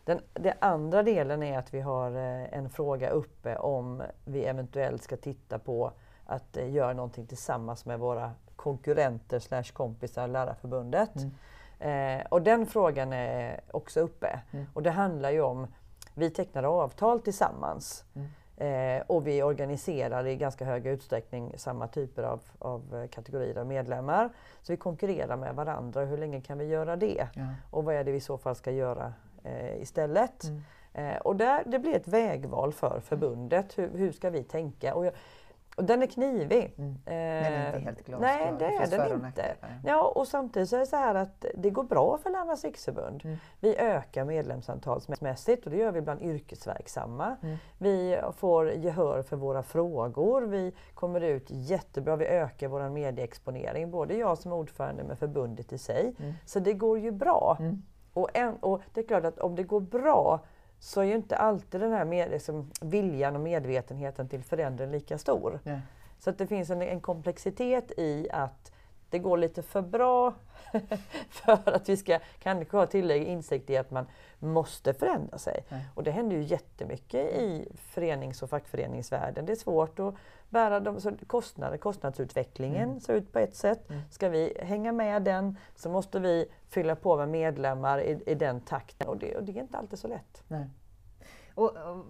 Den, 0.04 0.20
den 0.34 0.54
andra 0.58 1.02
delen 1.02 1.42
är 1.42 1.58
att 1.58 1.74
vi 1.74 1.80
har 1.80 2.10
eh, 2.10 2.58
en 2.58 2.70
fråga 2.70 3.10
uppe 3.10 3.56
om 3.56 4.02
vi 4.24 4.44
eventuellt 4.44 5.02
ska 5.02 5.16
titta 5.16 5.58
på 5.58 5.92
att 6.26 6.56
eh, 6.56 6.70
göra 6.70 6.92
någonting 6.92 7.26
tillsammans 7.26 7.86
med 7.86 7.98
våra 7.98 8.32
konkurrenter 8.56 9.38
slash 9.38 9.72
kompisar, 9.72 10.28
Lärarförbundet. 10.28 11.10
Mm. 11.16 12.20
Eh, 12.20 12.26
och 12.28 12.42
den 12.42 12.66
frågan 12.66 13.12
är 13.12 13.60
också 13.70 14.00
uppe. 14.00 14.40
Mm. 14.50 14.66
Och 14.74 14.82
det 14.82 14.90
handlar 14.90 15.30
ju 15.30 15.40
om, 15.40 15.66
vi 16.14 16.30
tecknar 16.30 16.62
avtal 16.62 17.20
tillsammans 17.20 18.04
Mm. 18.14 18.28
eh, 18.56 19.02
och 19.06 19.26
vi 19.26 19.42
organiserar 19.42 20.26
i 20.26 20.36
ganska 20.36 20.64
hög 20.64 20.86
utsträckning 20.86 21.54
samma 21.56 21.88
typer 21.88 22.22
av, 22.22 22.40
av 22.58 23.06
kategorier 23.06 23.58
av 23.58 23.66
medlemmar. 23.66 24.30
Så 24.62 24.72
vi 24.72 24.76
konkurrerar 24.76 25.36
med 25.36 25.54
varandra. 25.54 26.04
Hur 26.04 26.18
länge 26.18 26.40
kan 26.40 26.58
vi 26.58 26.64
göra 26.64 26.96
det? 26.96 27.28
Ja. 27.34 27.46
Och 27.70 27.84
vad 27.84 27.94
är 27.94 28.04
det 28.04 28.10
vi 28.10 28.16
i 28.16 28.20
så 28.20 28.38
fall 28.38 28.54
ska 28.54 28.70
göra 28.70 29.12
eh, 29.44 29.82
istället? 29.82 30.44
Mm. 30.44 30.62
Eh, 30.92 31.16
och 31.16 31.36
där, 31.36 31.62
det 31.66 31.78
blir 31.78 31.94
ett 31.94 32.08
vägval 32.08 32.72
för 32.72 33.00
förbundet. 33.00 33.78
Hur, 33.78 33.90
hur 33.98 34.12
ska 34.12 34.30
vi 34.30 34.42
tänka? 34.42 34.94
Och, 34.94 35.06
jag, 35.06 35.12
och 35.76 35.84
den 35.84 36.02
är 36.02 36.06
knivig. 36.06 36.74
Mm. 36.78 36.90
Eh, 36.90 37.02
Men 37.04 37.74
inte 37.74 37.78
helt 37.78 38.06
glasklar. 38.06 38.28
Nej, 38.28 38.52
det 38.58 38.64
är 38.64 39.08
den 39.08 39.26
inte. 39.26 39.54
Ja, 39.84 40.12
och 40.14 40.28
samtidigt 40.28 40.68
så 40.68 40.76
är 40.76 40.80
det 40.80 40.86
så 40.86 40.96
här 40.96 41.14
att 41.14 41.44
det 41.54 41.70
går 41.70 41.82
bra 41.82 42.18
för 42.22 42.30
Lärarnas 42.30 42.64
riksförbund. 42.64 43.24
Mm. 43.24 43.36
Vi 43.60 43.76
ökar 43.76 44.24
medlemsantalsmässigt 44.24 45.64
och 45.64 45.70
det 45.70 45.76
gör 45.76 45.92
vi 45.92 46.00
bland 46.00 46.22
yrkesverksamma. 46.22 47.36
Mm. 47.42 47.56
Vi 47.78 48.20
får 48.36 48.70
gehör 48.70 49.22
för 49.22 49.36
våra 49.36 49.62
frågor. 49.62 50.42
Vi 50.42 50.72
kommer 50.94 51.20
ut 51.20 51.46
jättebra. 51.48 52.16
Vi 52.16 52.26
ökar 52.26 52.68
vår 52.68 52.88
medieexponering, 52.88 53.90
både 53.90 54.14
jag 54.14 54.38
som 54.38 54.52
ordförande 54.52 55.04
med 55.04 55.18
förbundet 55.18 55.72
i 55.72 55.78
sig. 55.78 56.14
Mm. 56.18 56.34
Så 56.46 56.58
det 56.58 56.72
går 56.72 56.98
ju 56.98 57.10
bra. 57.10 57.56
Och, 58.12 58.28
en, 58.34 58.56
och 58.56 58.82
det 58.94 59.00
är 59.00 59.04
klart 59.04 59.24
att 59.24 59.38
om 59.38 59.56
det 59.56 59.62
går 59.62 59.80
bra 59.80 60.40
så 60.78 61.00
är 61.00 61.04
ju 61.04 61.14
inte 61.14 61.36
alltid 61.36 61.80
den 61.80 61.92
här 61.92 62.04
med, 62.04 62.30
liksom, 62.30 62.70
viljan 62.80 63.34
och 63.34 63.40
medvetenheten 63.40 64.28
till 64.28 64.42
förändring 64.42 64.90
lika 64.90 65.18
stor. 65.18 65.60
Ja. 65.64 65.80
Så 66.18 66.30
att 66.30 66.38
det 66.38 66.46
finns 66.46 66.70
en, 66.70 66.82
en 66.82 67.00
komplexitet 67.00 67.92
i 67.96 68.28
att 68.30 68.72
det 69.10 69.18
går 69.18 69.36
lite 69.36 69.62
för 69.62 69.82
bra 69.82 70.34
för 71.30 71.68
att 71.74 71.88
vi 71.88 71.96
ska 71.96 72.18
kanske 72.38 72.76
ha 72.76 72.86
tillräcklig 72.86 73.28
insikt 73.28 73.70
i 73.70 73.76
att 73.76 73.90
man 73.90 74.06
måste 74.38 74.94
förändra 74.94 75.38
sig. 75.38 75.64
Nej. 75.68 75.84
Och 75.94 76.02
det 76.02 76.10
händer 76.10 76.36
ju 76.36 76.42
jättemycket 76.42 77.34
i 77.34 77.68
förenings 77.74 78.42
och 78.42 78.50
fackföreningsvärlden. 78.50 79.46
Det 79.46 79.52
är 79.52 79.56
svårt 79.56 79.98
att 79.98 80.14
bära 80.48 80.80
de 80.80 81.00
så 81.00 81.12
kostnader, 81.26 81.76
kostnadsutvecklingen 81.76 82.88
Mm. 82.88 83.00
ser 83.00 83.14
ut 83.14 83.32
på 83.32 83.38
ett 83.38 83.56
sätt. 83.56 83.90
Mm. 83.90 84.02
Ska 84.10 84.28
vi 84.28 84.56
hänga 84.62 84.92
med 84.92 85.22
den 85.22 85.56
så 85.76 85.90
måste 85.90 86.20
vi 86.20 86.46
fylla 86.68 86.96
på 86.96 87.16
med 87.16 87.28
medlemmar 87.28 88.00
i, 88.02 88.22
i 88.26 88.34
den 88.34 88.60
takten 88.60 89.08
och 89.08 89.16
det, 89.16 89.36
och 89.36 89.44
det 89.44 89.52
är 89.52 89.62
inte 89.62 89.78
alltid 89.78 89.98
så 89.98 90.08
lätt. 90.08 90.42
Nej. 90.48 90.66
Och, 91.60 91.76
och 91.76 92.06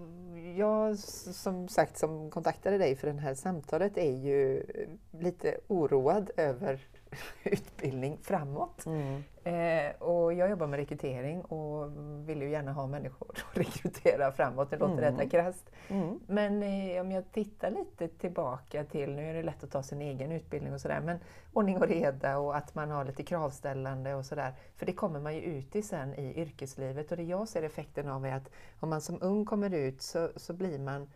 jag 0.56 0.98
som 0.98 1.68
sagt 1.68 1.98
som 1.98 2.30
kontaktade 2.30 2.78
dig 2.78 2.96
för 2.96 3.06
det 3.06 3.20
här 3.20 3.34
samtalet 3.34 3.98
är 3.98 4.16
ju 4.16 4.62
lite 5.10 5.56
oroad 5.68 6.30
över 6.36 6.80
utbildning 7.44 8.18
framåt. 8.22 8.86
Mm. 8.86 9.22
Eh, 9.44 10.02
och 10.02 10.32
jag 10.32 10.50
jobbar 10.50 10.66
med 10.66 10.76
rekrytering 10.76 11.42
och 11.42 11.92
vill 12.28 12.42
ju 12.42 12.50
gärna 12.50 12.72
ha 12.72 12.86
människor 12.86 13.30
att 13.30 13.56
rekrytera 13.58 14.32
framåt. 14.32 14.70
Det 14.70 14.76
låter 14.76 15.02
mm. 15.02 15.18
rätt 15.18 15.30
krasst. 15.30 15.70
Mm. 15.88 16.20
Men 16.26 16.62
eh, 16.62 17.00
om 17.00 17.12
jag 17.12 17.32
tittar 17.32 17.70
lite 17.70 18.08
tillbaka 18.08 18.84
till, 18.84 19.14
nu 19.14 19.30
är 19.30 19.34
det 19.34 19.42
lätt 19.42 19.64
att 19.64 19.70
ta 19.70 19.82
sin 19.82 20.02
egen 20.02 20.32
utbildning 20.32 20.72
och 20.72 20.80
sådär, 20.80 21.00
men 21.00 21.18
ordning 21.52 21.76
och 21.76 21.88
reda 21.88 22.38
och 22.38 22.56
att 22.56 22.74
man 22.74 22.90
har 22.90 23.04
lite 23.04 23.22
kravställande 23.22 24.14
och 24.14 24.24
sådär. 24.24 24.54
För 24.76 24.86
det 24.86 24.92
kommer 24.92 25.20
man 25.20 25.34
ju 25.34 25.40
ut 25.40 25.76
i 25.76 25.82
sen 25.82 26.14
i 26.14 26.40
yrkeslivet 26.40 27.10
och 27.10 27.16
det 27.16 27.22
jag 27.22 27.48
ser 27.48 27.62
effekten 27.62 28.08
av 28.08 28.26
är 28.26 28.34
att 28.34 28.50
om 28.80 28.90
man 28.90 29.00
som 29.00 29.18
ung 29.20 29.44
kommer 29.44 29.74
ut 29.74 30.02
så, 30.02 30.30
så 30.36 30.52
blir 30.52 30.78
man 30.78 31.10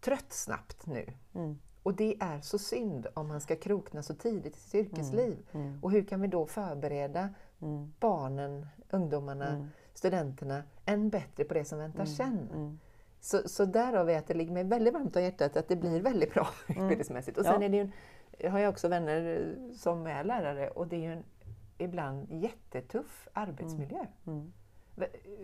trött 0.00 0.32
snabbt 0.32 0.86
nu. 0.86 1.06
Mm. 1.34 1.58
Och 1.86 1.94
det 1.94 2.16
är 2.20 2.40
så 2.40 2.58
synd 2.58 3.06
om 3.14 3.28
man 3.28 3.40
ska 3.40 3.56
krokna 3.56 4.02
så 4.02 4.14
tidigt 4.14 4.56
i 4.56 4.60
sitt 4.60 4.74
yrkesliv. 4.74 5.36
Mm. 5.52 5.66
Mm. 5.66 5.78
Och 5.82 5.90
hur 5.90 6.04
kan 6.04 6.20
vi 6.20 6.28
då 6.28 6.46
förbereda 6.46 7.28
mm. 7.62 7.92
barnen, 8.00 8.66
ungdomarna, 8.90 9.48
mm. 9.48 9.68
studenterna 9.94 10.62
än 10.84 11.10
bättre 11.10 11.44
på 11.44 11.54
det 11.54 11.64
som 11.64 11.78
väntar 11.78 12.04
mm. 12.04 12.06
sen? 12.06 12.48
Mm. 12.52 12.78
Så, 13.20 13.48
så 13.48 13.64
därav 13.64 14.10
är 14.10 14.18
att 14.18 14.26
det 14.26 14.34
ligger 14.34 14.52
mig 14.52 14.64
väldigt 14.64 14.94
varmt 14.94 15.16
om 15.16 15.22
hjärtat 15.22 15.56
att 15.56 15.68
det 15.68 15.76
blir 15.76 16.00
väldigt 16.00 16.34
bra 16.34 16.48
utbildningsmässigt. 16.68 17.38
Och 17.38 17.44
sen 17.44 17.60
ja. 17.60 17.66
är 17.66 17.68
det 17.68 17.76
ju, 17.76 17.90
jag 18.38 18.50
har 18.50 18.58
jag 18.58 18.70
också 18.70 18.88
vänner 18.88 19.54
som 19.76 20.06
är 20.06 20.24
lärare 20.24 20.70
och 20.70 20.86
det 20.86 20.96
är 20.96 21.00
ju 21.00 21.12
en 21.12 21.24
ibland 21.78 22.26
jättetuff 22.30 23.28
arbetsmiljö. 23.32 24.06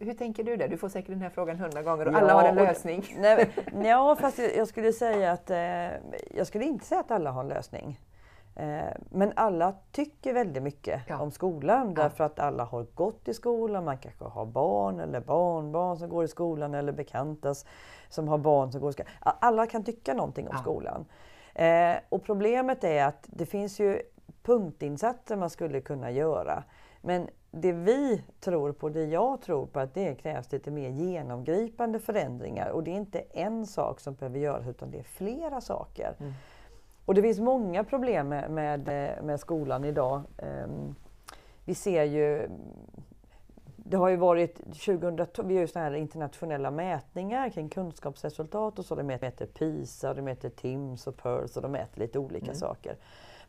Hur 0.00 0.14
tänker 0.14 0.44
du 0.44 0.56
där? 0.56 0.68
Du 0.68 0.76
får 0.76 0.88
säkert 0.88 1.10
den 1.10 1.22
här 1.22 1.30
frågan 1.30 1.58
hundra 1.58 1.82
gånger 1.82 2.08
och 2.08 2.14
ja, 2.14 2.18
alla 2.18 2.32
har 2.32 2.44
en 2.44 2.54
lösning. 2.54 3.04
Nej, 3.18 3.50
ja, 3.84 4.16
fast 4.20 4.38
jag 4.56 4.68
skulle 4.68 4.92
säga 4.92 5.32
att 5.32 5.50
eh, 5.50 5.58
jag 6.36 6.46
skulle 6.46 6.64
inte 6.64 6.84
säga 6.84 7.00
att 7.00 7.10
alla 7.10 7.30
har 7.30 7.40
en 7.40 7.48
lösning. 7.48 8.00
Eh, 8.56 8.82
men 9.10 9.32
alla 9.36 9.74
tycker 9.92 10.34
väldigt 10.34 10.62
mycket 10.62 11.00
ja. 11.08 11.18
om 11.18 11.30
skolan 11.30 11.94
därför 11.94 12.24
att 12.24 12.38
alla 12.38 12.64
har 12.64 12.82
gått 12.82 13.28
i 13.28 13.34
skolan, 13.34 13.84
man 13.84 13.98
kanske 13.98 14.24
har 14.24 14.46
barn 14.46 15.00
eller 15.00 15.20
barnbarn 15.20 15.96
som 15.96 16.08
går 16.08 16.24
i 16.24 16.28
skolan 16.28 16.74
eller 16.74 16.92
bekantas 16.92 17.66
som 18.08 18.28
har 18.28 18.38
barn 18.38 18.72
som 18.72 18.80
går 18.80 18.90
i 18.90 18.92
skolan. 18.92 19.12
Alla 19.20 19.66
kan 19.66 19.84
tycka 19.84 20.14
någonting 20.14 20.48
om 20.48 20.54
ja. 20.56 20.62
skolan. 20.62 21.04
Eh, 21.54 21.96
och 22.08 22.24
problemet 22.24 22.84
är 22.84 23.04
att 23.04 23.24
det 23.26 23.46
finns 23.46 23.80
ju 23.80 24.02
punktinsatser 24.42 25.36
man 25.36 25.50
skulle 25.50 25.80
kunna 25.80 26.10
göra. 26.10 26.64
Men 27.02 27.28
det 27.50 27.72
vi 27.72 28.22
tror 28.40 28.72
på, 28.72 28.88
det 28.88 29.04
jag 29.04 29.40
tror 29.40 29.66
på, 29.66 29.80
att 29.80 29.94
det 29.94 30.14
krävs 30.14 30.52
lite 30.52 30.70
mer 30.70 30.88
genomgripande 30.88 31.98
förändringar. 31.98 32.68
Och 32.68 32.84
det 32.84 32.90
är 32.90 32.96
inte 32.96 33.18
en 33.18 33.66
sak 33.66 34.00
som 34.00 34.14
behöver 34.14 34.38
göras 34.38 34.68
utan 34.68 34.90
det 34.90 34.98
är 34.98 35.02
flera 35.02 35.60
saker. 35.60 36.14
Mm. 36.20 36.32
Och 37.04 37.14
det 37.14 37.22
finns 37.22 37.40
många 37.40 37.84
problem 37.84 38.28
med, 38.28 38.50
med, 38.50 38.88
med 39.22 39.40
skolan 39.40 39.84
idag. 39.84 40.22
Um, 40.36 40.94
vi 41.64 41.74
ser 41.74 42.04
ju 42.04 42.48
det 43.84 43.96
har 43.96 44.08
ju 44.08 44.16
varit 44.16 44.56
2000, 44.56 45.48
vi 45.48 45.54
gör 45.54 45.60
ju 45.60 45.66
såna 45.66 45.84
här 45.84 45.94
internationella 45.94 46.70
mätningar 46.70 47.48
kring 47.50 47.68
kunskapsresultat 47.68 48.78
och 48.78 48.84
så. 48.84 48.94
De 48.94 49.02
mäter 49.02 49.46
PISA, 49.46 50.14
de 50.14 50.22
mäter 50.22 50.48
TIMS 50.48 51.06
och 51.06 51.16
PIRLS 51.16 51.56
och 51.56 51.62
de 51.62 51.72
mäter 51.72 52.00
lite 52.00 52.18
olika 52.18 52.46
mm. 52.46 52.56
saker. 52.56 52.96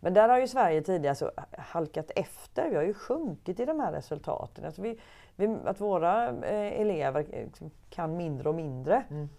Men 0.04 0.14
där 0.14 0.30
har 0.30 0.40
ju 0.40 0.48
Sverige 0.48 0.82
tidigare 0.82 1.16
så 1.16 1.32
halkat 1.58 2.12
efter. 2.16 2.70
Vi 2.70 2.76
har 2.76 2.84
ju 2.84 2.94
sjunkit 2.94 3.60
i 3.60 3.66
de 3.66 3.80
här 3.80 3.92
resultaten. 3.92 4.66
Alltså 4.66 4.82
vi, 4.82 5.00
vi, 5.36 5.58
att 5.66 5.82
våra 5.82 6.30
eh, 6.30 6.82
elever 6.82 7.26
liksom 7.32 7.72
kan 7.90 8.18
mindre 8.18 8.50
och 8.50 8.56
mindre. 8.56 9.04
Mm. 9.10 9.30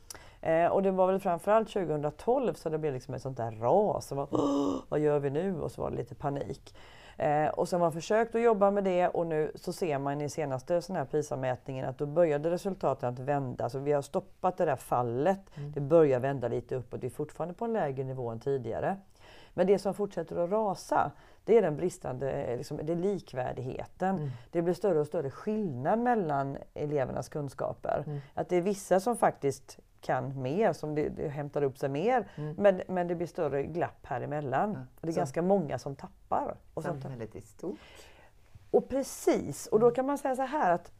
Eh, 0.40 0.72
och 0.72 0.82
det 0.82 0.90
var 0.90 1.06
väl 1.06 1.20
framförallt 1.20 1.68
2012 1.68 2.54
så 2.54 2.68
det 2.68 2.78
blev 2.78 2.94
liksom 2.94 3.14
ett 3.14 3.22
sånt 3.22 3.36
där 3.36 3.52
ras. 3.52 4.12
Och 4.12 4.18
var, 4.18 4.28
vad 4.88 5.00
gör 5.00 5.18
vi 5.18 5.30
nu? 5.30 5.60
Och 5.60 5.72
så 5.72 5.82
var 5.82 5.90
det 5.90 5.96
lite 5.96 6.14
panik. 6.14 6.74
Eh, 7.16 7.48
och 7.48 7.68
sen 7.68 7.80
har 7.80 7.86
man 7.86 7.92
försökt 7.92 8.34
att 8.34 8.40
jobba 8.40 8.70
med 8.70 8.84
det 8.84 9.08
och 9.08 9.26
nu 9.26 9.52
så 9.54 9.72
ser 9.72 9.98
man 9.98 10.20
i 10.20 10.28
senaste 10.28 10.82
sån 10.82 10.96
här 10.96 11.04
PISA-mätningen 11.04 11.88
att 11.88 11.98
då 11.98 12.06
började 12.06 12.50
resultaten 12.50 13.08
att 13.08 13.18
vända. 13.18 13.70
Så 13.70 13.78
vi 13.78 13.92
har 13.92 14.02
stoppat 14.02 14.56
det 14.56 14.64
där 14.64 14.76
fallet. 14.76 15.40
Mm. 15.54 15.72
Det 15.72 15.80
börjar 15.80 16.20
vända 16.20 16.48
lite 16.48 16.74
uppåt. 16.76 17.02
Vi 17.02 17.06
är 17.06 17.10
fortfarande 17.10 17.54
på 17.54 17.64
en 17.64 17.72
lägre 17.72 18.04
nivå 18.04 18.30
än 18.30 18.40
tidigare. 18.40 18.96
Men 19.54 19.66
det 19.66 19.78
som 19.78 19.94
fortsätter 19.94 20.36
att 20.36 20.50
rasa, 20.50 21.12
det 21.44 21.58
är 21.58 21.62
den 21.62 21.76
bristande 21.76 22.56
liksom, 22.56 22.80
det 22.82 22.92
är 22.92 22.96
likvärdigheten. 22.96 24.16
Mm. 24.16 24.30
Det 24.50 24.62
blir 24.62 24.74
större 24.74 25.00
och 25.00 25.06
större 25.06 25.30
skillnad 25.30 25.98
mellan 25.98 26.56
elevernas 26.74 27.28
kunskaper. 27.28 28.04
Mm. 28.06 28.20
Att 28.34 28.48
det 28.48 28.56
är 28.56 28.60
vissa 28.60 29.00
som 29.00 29.16
faktiskt 29.16 29.78
kan 30.00 30.42
mer, 30.42 30.72
som 30.72 30.94
det, 30.94 31.08
det 31.08 31.28
hämtar 31.28 31.62
upp 31.62 31.78
sig 31.78 31.88
mer. 31.88 32.28
Mm. 32.34 32.54
Men, 32.58 32.82
men 32.88 33.08
det 33.08 33.14
blir 33.14 33.26
större 33.26 33.62
glapp 33.62 34.06
här 34.06 34.20
emellan. 34.20 34.72
Ja. 34.72 34.80
Det 35.00 35.08
är 35.08 35.12
Så. 35.12 35.18
ganska 35.18 35.42
många 35.42 35.78
som 35.78 35.96
tappar. 35.96 36.56
Och 36.74 36.82
Samhället 36.82 37.34
är 37.34 37.40
stort. 37.40 37.78
Och 38.70 38.88
precis, 38.88 39.66
och 39.66 39.80
då 39.80 39.90
kan 39.90 40.06
man 40.06 40.18
säga 40.18 40.36
så 40.36 40.42
här 40.42 40.72
att, 40.72 40.92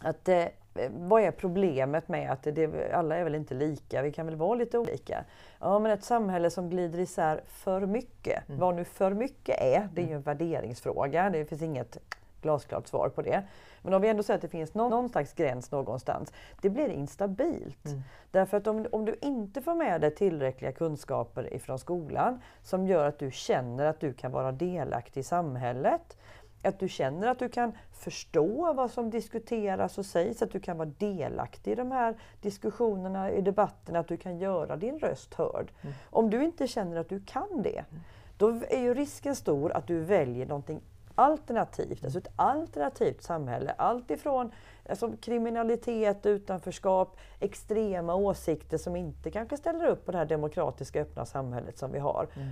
att 0.00 0.28
eh, 0.28 0.44
vad 0.90 1.22
är 1.22 1.30
problemet 1.30 2.08
med 2.08 2.30
att 2.32 2.42
det, 2.42 2.92
alla 2.92 3.16
är 3.16 3.24
väl 3.24 3.34
inte 3.34 3.54
lika, 3.54 4.02
vi 4.02 4.12
kan 4.12 4.26
väl 4.26 4.36
vara 4.36 4.54
lite 4.54 4.78
olika. 4.78 5.24
Ja, 5.60 5.78
men 5.78 5.92
ett 5.92 6.04
samhälle 6.04 6.50
som 6.50 6.70
glider 6.70 6.98
isär 6.98 7.40
för 7.46 7.86
mycket, 7.86 8.48
mm. 8.48 8.60
vad 8.60 8.74
nu 8.74 8.84
för 8.84 9.14
mycket 9.14 9.60
är, 9.60 9.88
det 9.94 10.02
är 10.02 10.06
ju 10.06 10.14
en 10.14 10.22
värderingsfråga. 10.22 11.30
Det 11.30 11.44
finns 11.44 11.62
inget 11.62 11.98
glasklart 12.42 12.88
svar 12.88 13.08
på 13.08 13.22
det. 13.22 13.42
Men 13.82 13.94
om 13.94 14.02
vi 14.02 14.08
ändå 14.08 14.22
säger 14.22 14.38
att 14.38 14.42
det 14.42 14.48
finns 14.48 14.74
någon, 14.74 14.90
någon 14.90 15.08
slags 15.08 15.32
gräns 15.32 15.70
någonstans, 15.70 16.32
det 16.60 16.70
blir 16.70 16.88
instabilt. 16.88 17.86
Mm. 17.86 18.00
Därför 18.30 18.56
att 18.56 18.66
om, 18.66 18.86
om 18.92 19.04
du 19.04 19.16
inte 19.20 19.62
får 19.62 19.74
med 19.74 20.00
dig 20.00 20.14
tillräckliga 20.14 20.72
kunskaper 20.72 21.54
ifrån 21.54 21.78
skolan 21.78 22.42
som 22.62 22.86
gör 22.86 23.06
att 23.06 23.18
du 23.18 23.30
känner 23.30 23.84
att 23.84 24.00
du 24.00 24.12
kan 24.12 24.32
vara 24.32 24.52
delaktig 24.52 25.20
i 25.20 25.24
samhället, 25.24 26.16
att 26.62 26.78
du 26.78 26.88
känner 26.88 27.26
att 27.26 27.38
du 27.38 27.48
kan 27.48 27.72
förstå 27.92 28.72
vad 28.72 28.90
som 28.90 29.10
diskuteras 29.10 29.98
och 29.98 30.06
sägs, 30.06 30.42
att 30.42 30.50
du 30.50 30.60
kan 30.60 30.78
vara 30.78 30.90
delaktig 30.98 31.72
i 31.72 31.74
de 31.74 31.92
här 31.92 32.16
diskussionerna, 32.40 33.30
i 33.30 33.40
debatterna, 33.40 33.98
att 33.98 34.08
du 34.08 34.16
kan 34.16 34.38
göra 34.38 34.76
din 34.76 34.98
röst 34.98 35.34
hörd. 35.34 35.72
Mm. 35.82 35.94
Om 36.10 36.30
du 36.30 36.44
inte 36.44 36.66
känner 36.66 36.96
att 36.96 37.08
du 37.08 37.20
kan 37.20 37.62
det, 37.62 37.84
mm. 37.90 38.02
då 38.36 38.60
är 38.68 38.80
ju 38.80 38.94
risken 38.94 39.36
stor 39.36 39.72
att 39.72 39.86
du 39.86 40.00
väljer 40.00 40.46
någonting 40.46 40.80
alternativt, 41.14 42.04
alltså 42.04 42.18
ett 42.18 42.32
alternativt 42.36 43.22
samhälle. 43.22 43.74
Allt 43.78 44.10
ifrån 44.10 44.52
alltså, 44.88 45.12
kriminalitet, 45.20 46.26
utanförskap, 46.26 47.16
extrema 47.40 48.14
åsikter 48.14 48.78
som 48.78 48.96
inte 48.96 49.30
kanske 49.30 49.56
ställer 49.56 49.86
upp 49.86 50.06
på 50.06 50.12
det 50.12 50.18
här 50.18 50.24
demokratiska 50.24 51.00
öppna 51.00 51.26
samhället 51.26 51.78
som 51.78 51.92
vi 51.92 51.98
har. 51.98 52.26
Mm. 52.36 52.48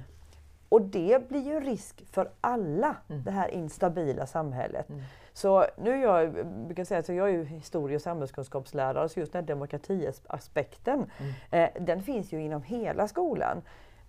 Och 0.69 0.83
det 0.83 1.29
blir 1.29 1.41
ju 1.41 1.61
risk 1.61 2.05
för 2.11 2.31
alla, 2.41 2.97
mm. 3.09 3.23
det 3.25 3.31
här 3.31 3.49
instabila 3.49 4.27
samhället. 4.27 4.89
Mm. 4.89 5.03
Så 5.33 5.67
nu 5.77 5.93
är 5.93 6.03
jag, 6.03 6.47
brukar 6.47 6.85
säga 6.85 7.01
att 7.01 7.09
jag 7.09 7.31
är 7.31 7.45
historie 7.45 7.97
och 7.97 8.03
samhällskunskapslärare, 8.03 9.09
så 9.09 9.21
just 9.21 9.33
den 9.33 9.43
här 9.43 9.47
demokratiaspekten, 9.47 11.11
mm. 11.19 11.33
eh, 11.51 11.83
den 11.83 12.03
finns 12.03 12.33
ju 12.33 12.43
inom 12.43 12.63
hela 12.63 13.09
skolan. 13.09 13.63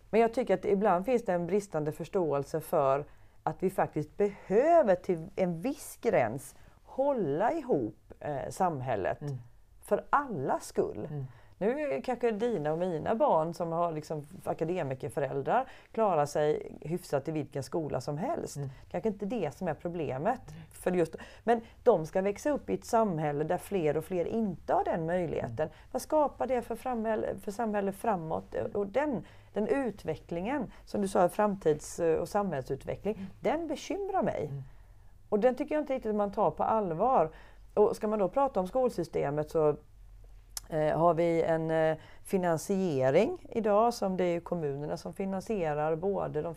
Men 0.09 0.21
jag 0.21 0.33
tycker 0.33 0.53
att 0.53 0.65
ibland 0.65 1.05
finns 1.05 1.25
det 1.25 1.33
en 1.33 1.47
bristande 1.47 1.91
förståelse 1.91 2.61
för 2.61 3.05
att 3.43 3.63
vi 3.63 3.69
faktiskt 3.69 4.17
behöver 4.17 4.95
till 4.95 5.29
en 5.35 5.61
viss 5.61 5.97
gräns 6.01 6.55
hålla 6.83 7.51
ihop 7.51 8.13
eh, 8.19 8.49
samhället 8.49 9.21
mm. 9.21 9.37
för 9.81 10.05
allas 10.09 10.65
skull. 10.65 11.07
Mm. 11.59 11.75
Nu 11.75 12.01
kanske 12.01 12.31
dina 12.31 12.71
och 12.71 12.79
mina 12.79 13.15
barn 13.15 13.53
som 13.53 13.71
har 13.71 13.91
liksom 13.91 14.27
akademikerföräldrar 14.43 15.65
klarar 15.91 16.25
sig 16.25 16.77
hyfsat 16.81 17.27
i 17.27 17.31
vilken 17.31 17.63
skola 17.63 18.01
som 18.01 18.17
helst. 18.17 18.55
Mm. 18.57 18.69
Kanske 18.91 19.09
inte 19.09 19.25
det 19.25 19.57
som 19.57 19.67
är 19.67 19.73
problemet. 19.73 20.41
För 20.71 20.91
just, 20.91 21.15
men 21.43 21.61
de 21.83 22.05
ska 22.05 22.21
växa 22.21 22.49
upp 22.49 22.69
i 22.69 22.73
ett 22.73 22.85
samhälle 22.85 23.43
där 23.43 23.57
fler 23.57 23.97
och 23.97 24.05
fler 24.05 24.25
inte 24.25 24.73
har 24.73 24.83
den 24.83 25.05
möjligheten. 25.05 25.67
Mm. 25.67 25.73
Vad 25.91 26.01
skapar 26.01 26.47
det 26.47 26.61
för, 26.61 26.75
framhälle, 26.75 27.35
för 27.43 27.51
samhälle 27.51 27.91
framåt? 27.91 28.55
Och 28.73 28.87
den, 28.87 29.25
den 29.53 29.67
utvecklingen, 29.67 30.71
som 30.85 31.01
du 31.01 31.07
sa, 31.07 31.29
framtids 31.29 31.99
och 31.99 32.29
samhällsutveckling, 32.29 33.15
mm. 33.15 33.27
den 33.39 33.67
bekymrar 33.67 34.23
mig. 34.23 34.45
Mm. 34.45 34.63
Och 35.29 35.39
den 35.39 35.55
tycker 35.55 35.75
jag 35.75 35.81
inte 35.81 35.93
riktigt 35.93 36.15
man 36.15 36.31
tar 36.31 36.51
på 36.51 36.63
allvar. 36.63 37.29
Och 37.73 37.95
ska 37.95 38.07
man 38.07 38.19
då 38.19 38.29
prata 38.29 38.59
om 38.59 38.67
skolsystemet 38.67 39.51
så 39.51 39.75
har 40.77 41.13
vi 41.13 41.41
en 41.41 41.71
eh, 41.71 41.97
finansiering 42.23 43.37
idag 43.49 43.93
som 43.93 44.17
det 44.17 44.23
är 44.23 44.39
kommunerna 44.39 44.97
som 44.97 45.13
finansierar 45.13 45.95
både 45.95 46.41
de 46.41 46.55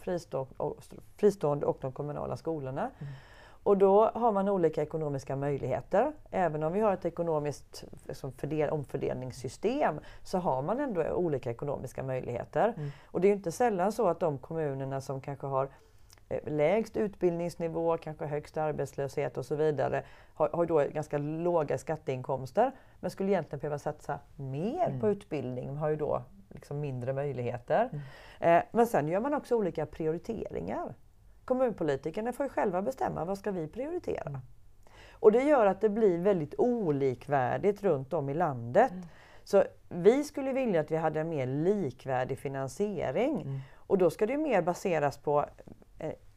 fristående 1.16 1.66
och, 1.66 1.78
de 1.80 1.92
kommunala 1.92 2.36
skolorna. 2.36 2.90
Mm. 2.98 3.12
Och 3.64 3.78
då 3.78 4.04
har 4.04 4.32
man 4.32 4.48
olika 4.48 4.82
ekonomiska 4.82 5.36
möjligheter. 5.36 6.12
Även 6.30 6.62
om 6.62 6.72
vi 6.72 6.80
har 6.80 6.92
ett 6.92 7.04
ekonomiskt 7.04 7.84
liksom, 8.06 8.32
fördel, 8.32 8.70
omfördelningssystem 8.70 10.00
så 10.22 10.38
har 10.38 10.62
man 10.62 10.80
ändå 10.80 11.10
olika 11.10 11.50
ekonomiska 11.50 12.02
möjligheter. 12.02 12.74
Mm. 12.76 12.90
Och 13.06 13.20
det 13.20 13.28
är 13.28 13.32
inte 13.32 13.52
sällan 13.52 13.92
så 13.92 14.08
att 14.08 14.20
de 14.20 14.38
kommunerna 14.38 15.00
som 15.00 15.20
kanske 15.20 15.46
har 15.46 15.64
eh, 15.64 15.70
lägst 16.46 16.96
utbildningsnivå, 16.96 17.96
kanske 17.96 18.26
högst 18.26 18.56
arbetslöshet 18.56 19.38
och 19.38 19.46
så 19.46 19.54
vidare, 19.54 20.04
har, 20.34 20.48
har 20.48 20.66
då 20.66 20.84
ganska 20.92 21.18
låga 21.18 21.78
skatteinkomster 21.78 22.72
men 23.00 23.10
skulle 23.10 23.30
egentligen 23.30 23.60
behöva 23.60 23.78
satsa 23.78 24.18
mer 24.36 24.86
mm. 24.88 25.00
på 25.00 25.08
utbildning, 25.08 25.76
har 25.76 25.88
ju 25.88 25.96
då 25.96 26.22
liksom 26.48 26.80
mindre 26.80 27.12
möjligheter. 27.12 27.88
Mm. 27.92 28.58
Eh, 28.58 28.64
men 28.72 28.86
sen 28.86 29.08
gör 29.08 29.20
man 29.20 29.34
också 29.34 29.56
olika 29.56 29.86
prioriteringar. 29.86 30.94
Kommunpolitikerna 31.44 32.32
får 32.32 32.46
ju 32.46 32.50
själva 32.50 32.82
bestämma 32.82 33.24
vad 33.24 33.38
ska 33.38 33.50
vi 33.50 33.68
prioritera. 33.68 34.28
Mm. 34.28 34.40
Och 35.12 35.32
det 35.32 35.42
gör 35.42 35.66
att 35.66 35.80
det 35.80 35.88
blir 35.88 36.18
väldigt 36.18 36.54
olikvärdigt 36.58 37.82
runt 37.82 38.12
om 38.12 38.28
i 38.28 38.34
landet. 38.34 38.92
Mm. 38.92 39.04
Så 39.44 39.64
vi 39.88 40.24
skulle 40.24 40.52
vilja 40.52 40.80
att 40.80 40.90
vi 40.90 40.96
hade 40.96 41.20
en 41.20 41.28
mer 41.28 41.46
likvärdig 41.46 42.38
finansiering. 42.38 43.42
Mm. 43.42 43.60
Och 43.76 43.98
då 43.98 44.10
ska 44.10 44.26
det 44.26 44.38
mer 44.38 44.62
baseras 44.62 45.18
på 45.18 45.40
eh, 45.40 45.46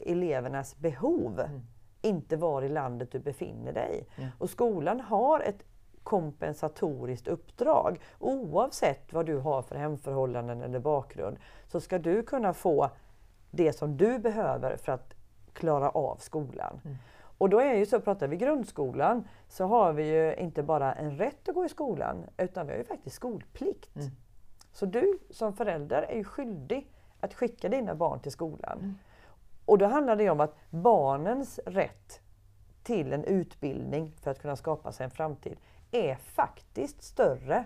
elevernas 0.05 0.77
behov, 0.77 1.39
mm. 1.39 1.61
inte 2.01 2.37
var 2.37 2.61
i 2.61 2.69
landet 2.69 3.11
du 3.11 3.19
befinner 3.19 3.73
dig. 3.73 4.07
Mm. 4.15 4.29
Och 4.39 4.49
skolan 4.49 4.99
har 4.99 5.39
ett 5.39 5.63
kompensatoriskt 6.03 7.27
uppdrag. 7.27 7.99
Oavsett 8.19 9.13
vad 9.13 9.25
du 9.25 9.37
har 9.37 9.61
för 9.61 9.75
hemförhållanden 9.75 10.61
eller 10.61 10.79
bakgrund 10.79 11.37
så 11.67 11.79
ska 11.79 11.99
du 11.99 12.23
kunna 12.23 12.53
få 12.53 12.89
det 13.51 13.73
som 13.73 13.97
du 13.97 14.19
behöver 14.19 14.77
för 14.77 14.91
att 14.91 15.13
klara 15.53 15.89
av 15.89 16.15
skolan. 16.15 16.81
Mm. 16.85 16.97
Och 17.37 17.49
då 17.49 17.59
är 17.59 17.73
ju 17.73 17.85
så, 17.85 17.99
pratar 17.99 18.27
vi 18.27 18.37
grundskolan, 18.37 19.27
så 19.47 19.65
har 19.65 19.93
vi 19.93 20.03
ju 20.03 20.35
inte 20.35 20.63
bara 20.63 20.93
en 20.93 21.17
rätt 21.17 21.49
att 21.49 21.55
gå 21.55 21.65
i 21.65 21.69
skolan, 21.69 22.25
utan 22.37 22.67
vi 22.67 22.71
har 22.71 22.77
ju 22.77 22.83
faktiskt 22.83 23.15
skolplikt. 23.15 23.95
Mm. 23.95 24.07
Så 24.71 24.85
du 24.85 25.19
som 25.29 25.53
förälder 25.53 26.01
är 26.01 26.15
ju 26.15 26.23
skyldig 26.23 26.91
att 27.19 27.33
skicka 27.33 27.69
dina 27.69 27.95
barn 27.95 28.19
till 28.19 28.31
skolan. 28.31 28.77
Mm. 28.79 28.95
Och 29.65 29.77
då 29.77 29.85
handlar 29.85 30.15
det 30.15 30.29
om 30.29 30.39
att 30.39 30.55
barnens 30.69 31.59
rätt 31.65 32.21
till 32.83 33.13
en 33.13 33.23
utbildning 33.23 34.11
för 34.21 34.31
att 34.31 34.41
kunna 34.41 34.55
skapa 34.55 34.91
sig 34.91 35.03
en 35.03 35.11
framtid 35.11 35.57
är 35.91 36.15
faktiskt 36.15 37.03
större 37.03 37.65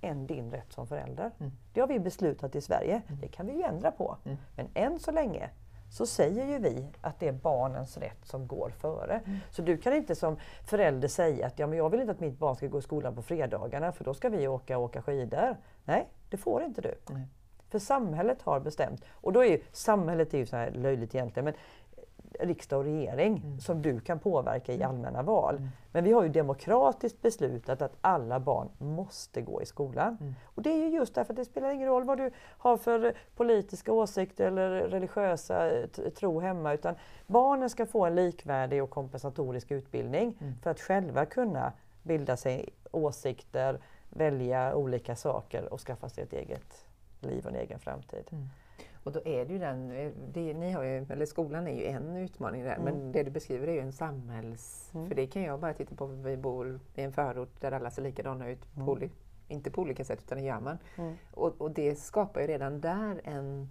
än 0.00 0.26
din 0.26 0.50
rätt 0.50 0.72
som 0.72 0.86
förälder. 0.86 1.30
Mm. 1.38 1.52
Det 1.72 1.80
har 1.80 1.88
vi 1.88 1.98
beslutat 1.98 2.54
i 2.54 2.60
Sverige. 2.60 3.02
Mm. 3.06 3.20
Det 3.20 3.28
kan 3.28 3.46
vi 3.46 3.52
ju 3.52 3.62
ändra 3.62 3.90
på. 3.90 4.16
Mm. 4.24 4.36
Men 4.56 4.68
än 4.74 4.98
så 4.98 5.10
länge 5.10 5.50
så 5.90 6.06
säger 6.06 6.46
ju 6.46 6.58
vi 6.58 6.86
att 7.00 7.20
det 7.20 7.28
är 7.28 7.32
barnens 7.32 7.96
rätt 7.96 8.24
som 8.24 8.46
går 8.46 8.70
före. 8.70 9.20
Mm. 9.26 9.38
Så 9.50 9.62
du 9.62 9.76
kan 9.76 9.92
inte 9.92 10.14
som 10.14 10.36
förälder 10.70 11.08
säga 11.08 11.46
att 11.46 11.58
ja, 11.58 11.66
men 11.66 11.78
jag 11.78 11.90
vill 11.90 12.00
inte 12.00 12.12
att 12.12 12.20
mitt 12.20 12.38
barn 12.38 12.56
ska 12.56 12.66
gå 12.66 12.78
i 12.78 12.82
skolan 12.82 13.14
på 13.14 13.22
fredagarna 13.22 13.92
för 13.92 14.04
då 14.04 14.14
ska 14.14 14.28
vi 14.28 14.48
åka 14.48 14.78
och 14.78 14.84
åka 14.84 15.02
skidor. 15.02 15.56
Nej, 15.84 16.08
det 16.30 16.36
får 16.36 16.62
inte 16.62 16.80
du. 16.80 16.94
För 17.70 17.78
samhället 17.78 18.42
har 18.42 18.60
bestämt. 18.60 19.04
Och 19.10 19.32
då 19.32 19.44
är 19.44 19.50
ju, 19.50 19.60
samhället 19.72 20.34
är 20.34 20.38
ju 20.38 20.46
så 20.46 20.56
här 20.56 20.70
löjligt 20.70 21.14
egentligen, 21.14 21.44
men 21.44 21.54
riksdag 22.40 22.78
och 22.78 22.84
regering 22.84 23.36
mm. 23.36 23.60
som 23.60 23.82
du 23.82 24.00
kan 24.00 24.18
påverka 24.18 24.72
i 24.72 24.76
mm. 24.76 24.88
allmänna 24.88 25.22
val. 25.22 25.56
Mm. 25.56 25.68
Men 25.92 26.04
vi 26.04 26.12
har 26.12 26.22
ju 26.22 26.28
demokratiskt 26.28 27.22
beslutat 27.22 27.82
att 27.82 27.96
alla 28.00 28.40
barn 28.40 28.68
måste 28.78 29.40
gå 29.40 29.62
i 29.62 29.66
skolan. 29.66 30.16
Mm. 30.20 30.34
Och 30.44 30.62
det 30.62 30.70
är 30.70 30.76
ju 30.76 30.88
just 30.88 31.14
därför 31.14 31.32
att 31.32 31.36
det 31.36 31.44
spelar 31.44 31.70
ingen 31.70 31.88
roll 31.88 32.04
vad 32.04 32.18
du 32.18 32.30
har 32.58 32.76
för 32.76 33.14
politiska 33.36 33.92
åsikter 33.92 34.46
eller 34.46 34.70
religiösa 34.70 35.70
tro 36.16 36.40
hemma 36.40 36.72
utan 36.72 36.94
barnen 37.26 37.70
ska 37.70 37.86
få 37.86 38.06
en 38.06 38.14
likvärdig 38.14 38.82
och 38.82 38.90
kompensatorisk 38.90 39.70
utbildning 39.70 40.34
mm. 40.40 40.54
för 40.62 40.70
att 40.70 40.80
själva 40.80 41.26
kunna 41.26 41.72
bilda 42.02 42.36
sig 42.36 42.68
åsikter, 42.90 43.80
välja 44.10 44.74
olika 44.76 45.16
saker 45.16 45.72
och 45.72 45.80
skaffa 45.80 46.08
sig 46.08 46.24
ett 46.24 46.32
eget 46.32 46.89
liv 47.22 47.44
och 47.44 47.50
en 47.50 47.56
egen 47.56 47.78
framtid. 47.78 48.24
Mm. 48.30 48.48
Och 49.04 49.12
då 49.12 49.20
är 49.24 49.44
det 49.44 49.52
ju 49.52 49.58
den, 49.58 49.88
det, 50.32 50.54
ni 50.54 50.72
har 50.72 50.82
ju, 50.82 51.06
eller 51.10 51.26
skolan 51.26 51.68
är 51.68 51.74
ju 51.74 51.84
en 51.84 52.16
utmaning 52.16 52.64
där, 52.64 52.76
mm. 52.76 52.84
men 52.84 53.12
det 53.12 53.22
du 53.22 53.30
beskriver 53.30 53.68
är 53.68 53.72
ju 53.72 53.80
en 53.80 53.92
samhälls... 53.92 54.90
Mm. 54.94 55.08
För 55.08 55.14
det 55.14 55.26
kan 55.26 55.42
jag 55.42 55.60
bara 55.60 55.74
titta 55.74 55.94
på, 55.94 56.06
vi 56.06 56.36
bor 56.36 56.80
i 56.94 57.02
en 57.02 57.12
förort 57.12 57.60
där 57.60 57.72
alla 57.72 57.90
ser 57.90 58.02
likadana 58.02 58.48
ut, 58.48 58.76
mm. 58.76 58.86
på, 58.86 58.98
inte 59.48 59.70
på 59.70 59.82
olika 59.82 60.04
sätt 60.04 60.18
utan 60.24 60.38
det 60.38 60.44
gör 60.44 60.60
man. 60.60 60.78
Mm. 60.96 61.16
Och, 61.30 61.60
och, 61.60 61.70
det 61.70 61.94
skapar 61.94 62.40
ju 62.40 62.46
redan 62.46 62.80
där 62.80 63.20
en, 63.24 63.68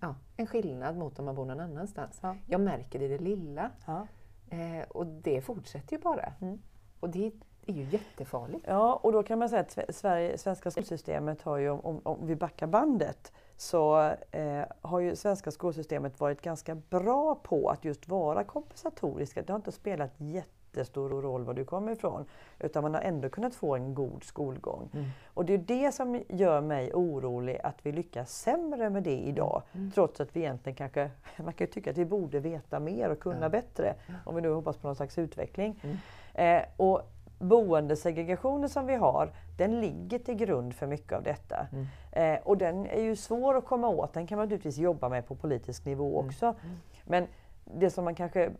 ja, 0.00 0.14
en 0.36 0.46
skillnad 0.46 0.96
mot 0.96 1.18
om 1.18 1.24
man 1.24 1.34
bor 1.34 1.44
någon 1.44 1.60
annanstans. 1.60 2.18
Ja. 2.22 2.36
Jag 2.46 2.60
märker 2.60 2.98
det 2.98 3.04
i 3.04 3.08
det 3.08 3.18
lilla. 3.18 3.70
Ja. 3.86 4.06
Eh, 4.50 4.88
och 4.88 5.06
det 5.06 5.40
fortsätter 5.40 5.96
ju 5.96 6.02
bara. 6.02 6.32
Mm. 6.40 6.58
Och 7.00 7.10
det 7.10 7.32
är 7.66 7.72
ju 7.72 7.84
jättefarligt. 7.90 8.64
Ja, 8.68 9.00
och 9.02 9.12
då 9.12 9.22
kan 9.22 9.38
man 9.38 9.48
säga 9.48 9.60
att 9.60 9.94
Sverige, 9.94 10.38
svenska 10.38 10.70
skolsystemet 10.70 11.42
har 11.42 11.56
ju, 11.56 11.70
om, 11.70 12.00
om 12.02 12.26
vi 12.26 12.36
backar 12.36 12.66
bandet, 12.66 13.32
så 13.56 14.14
eh, 14.30 14.62
har 14.80 15.00
ju 15.00 15.16
svenska 15.16 15.50
skolsystemet 15.50 16.20
varit 16.20 16.42
ganska 16.42 16.74
bra 16.74 17.34
på 17.34 17.68
att 17.70 17.84
just 17.84 18.08
vara 18.08 18.44
kompensatoriska. 18.44 19.42
Det 19.42 19.52
har 19.52 19.56
inte 19.56 19.72
spelat 19.72 20.10
jättestor 20.16 21.22
roll 21.22 21.44
var 21.44 21.54
du 21.54 21.64
kommer 21.64 21.92
ifrån, 21.92 22.24
utan 22.58 22.82
man 22.82 22.94
har 22.94 23.00
ändå 23.00 23.28
kunnat 23.28 23.54
få 23.54 23.74
en 23.74 23.94
god 23.94 24.24
skolgång. 24.24 24.90
Mm. 24.92 25.06
Och 25.26 25.44
det 25.44 25.54
är 25.54 25.58
det 25.58 25.92
som 25.92 26.22
gör 26.28 26.60
mig 26.60 26.92
orolig 26.94 27.60
att 27.64 27.76
vi 27.82 27.92
lyckas 27.92 28.32
sämre 28.32 28.90
med 28.90 29.02
det 29.02 29.18
idag, 29.18 29.62
mm. 29.72 29.90
trots 29.90 30.20
att 30.20 30.36
vi 30.36 30.40
egentligen 30.40 30.76
kanske, 30.76 31.10
man 31.36 31.52
kan 31.52 31.66
ju 31.66 31.72
tycka 31.72 31.90
att 31.90 31.98
vi 31.98 32.04
borde 32.04 32.40
veta 32.40 32.80
mer 32.80 33.10
och 33.10 33.20
kunna 33.20 33.42
ja. 33.42 33.48
bättre, 33.48 33.94
om 34.24 34.34
vi 34.34 34.40
nu 34.40 34.52
hoppas 34.52 34.76
på 34.76 34.86
någon 34.86 34.96
slags 34.96 35.18
utveckling. 35.18 35.80
Mm. 35.82 35.96
Eh, 36.34 36.64
och 36.76 37.02
boendesegregationen 37.48 38.68
som 38.68 38.86
vi 38.86 38.94
har, 38.94 39.32
den 39.56 39.80
ligger 39.80 40.18
till 40.18 40.34
grund 40.34 40.74
för 40.74 40.86
mycket 40.86 41.12
av 41.12 41.22
detta. 41.22 41.66
Mm. 41.72 41.86
Eh, 42.12 42.40
och 42.44 42.58
den 42.58 42.86
är 42.86 43.02
ju 43.02 43.16
svår 43.16 43.56
att 43.56 43.64
komma 43.64 43.88
åt, 43.88 44.12
den 44.12 44.26
kan 44.26 44.38
man 44.38 44.44
naturligtvis 44.44 44.78
jobba 44.78 45.08
med 45.08 45.26
på 45.26 45.34
politisk 45.34 45.84
nivå 45.84 46.18
mm. 46.20 46.28
också. 46.28 46.46
Mm. 46.46 46.76
Men 47.04 47.26
det 47.64 47.90
som 47.90 48.04
man 48.04 48.14
kanske, 48.14 48.50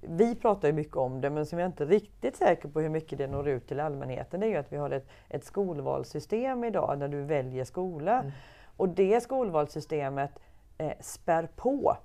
vi 0.00 0.34
pratar 0.34 0.68
ju 0.68 0.74
mycket 0.74 0.96
om 0.96 1.20
det, 1.20 1.30
men 1.30 1.46
som 1.46 1.58
jag 1.58 1.68
inte 1.68 1.84
är 1.84 1.88
riktigt 1.88 2.36
säker 2.36 2.68
på 2.68 2.80
hur 2.80 2.88
mycket 2.88 3.18
det 3.18 3.26
når 3.26 3.48
ut 3.48 3.68
till 3.68 3.80
allmänheten, 3.80 4.40
det 4.40 4.46
är 4.46 4.50
ju 4.50 4.56
att 4.56 4.72
vi 4.72 4.76
har 4.76 4.90
ett, 4.90 5.08
ett 5.28 5.44
skolvalssystem 5.44 6.64
idag 6.64 6.98
när 6.98 7.08
du 7.08 7.22
väljer 7.22 7.64
skola. 7.64 8.20
Mm. 8.20 8.32
Och 8.76 8.88
det 8.88 9.20
skolvalssystemet 9.20 10.30
eh, 10.78 10.92
spär 11.00 11.48
på, 11.56 11.96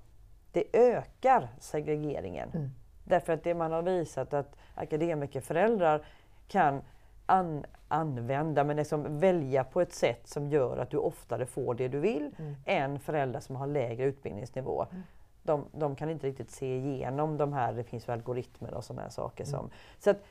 det 0.52 0.64
ökar 0.72 1.48
segregeringen. 1.60 2.50
Mm. 2.54 2.70
Därför 3.04 3.32
att 3.32 3.44
det 3.44 3.54
man 3.54 3.72
har 3.72 3.82
visat 3.82 4.34
att 4.34 4.56
akademikerföräldrar 4.74 6.06
kan 6.48 6.82
an, 7.26 7.64
använda, 7.88 8.64
men 8.64 8.76
liksom 8.76 9.18
välja 9.18 9.64
på 9.64 9.80
ett 9.80 9.92
sätt 9.92 10.28
som 10.28 10.48
gör 10.48 10.78
att 10.78 10.90
du 10.90 10.96
oftare 10.96 11.46
får 11.46 11.74
det 11.74 11.88
du 11.88 12.00
vill, 12.00 12.34
mm. 12.38 12.56
än 12.64 12.98
föräldrar 12.98 13.40
som 13.40 13.56
har 13.56 13.66
lägre 13.66 14.04
utbildningsnivå. 14.04 14.86
Mm. 14.90 15.02
De, 15.42 15.64
de, 15.72 15.96
kan 15.96 16.10
inte 16.10 16.26
riktigt 16.26 16.50
se 16.50 16.76
igenom 16.76 17.36
de 17.36 17.52
här, 17.52 17.72
det 17.72 17.84
finns 17.84 18.08
väl 18.08 18.12
algoritmer 18.18 18.74
och 18.74 18.84
sådana 18.84 19.02
här 19.02 19.10
saker. 19.10 19.44
Som, 19.44 19.58
mm. 19.58 19.70
så 19.98 20.10
att, 20.10 20.22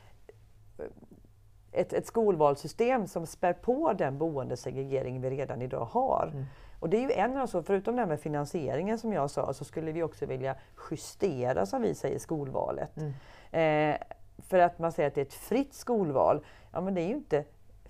eh, 0.78 0.84
ett, 1.72 1.92
ett 1.92 2.06
skolvalssystem 2.06 3.06
som 3.06 3.26
spär 3.26 3.52
på 3.52 3.92
den 3.92 4.18
boendesegregering 4.18 5.20
vi 5.20 5.30
redan 5.30 5.62
idag 5.62 5.84
har. 5.84 6.30
Mm. 6.32 6.44
Och 6.80 6.90
det 6.90 6.96
är 6.96 7.00
ju 7.00 7.12
en 7.12 7.36
av 7.36 7.46
så, 7.46 7.62
förutom 7.62 7.96
det 7.96 8.02
här 8.02 8.08
med 8.08 8.20
finansieringen 8.20 8.98
som 8.98 9.12
jag 9.12 9.30
sa, 9.30 9.52
så 9.52 9.64
skulle 9.64 9.92
vi 9.92 10.02
också 10.02 10.26
vilja 10.26 10.56
justera, 10.90 11.66
som 11.66 11.82
vi 11.82 11.94
säger, 11.94 12.18
skolvalet. 12.18 12.96
Mm. 12.96 13.92
Eh, 13.92 14.00
för 14.38 14.58
att 14.58 14.78
man 14.78 14.92
säger 14.92 15.08
att 15.08 15.14
det 15.14 15.20
är 15.20 15.26
ett 15.26 15.34
fritt 15.34 15.74
skolval. 15.74 16.44
Ja 16.72 16.80
men 16.80 16.94
det 16.94 17.00
är 17.00 17.08
ju 17.08 17.14
inte 17.14 17.44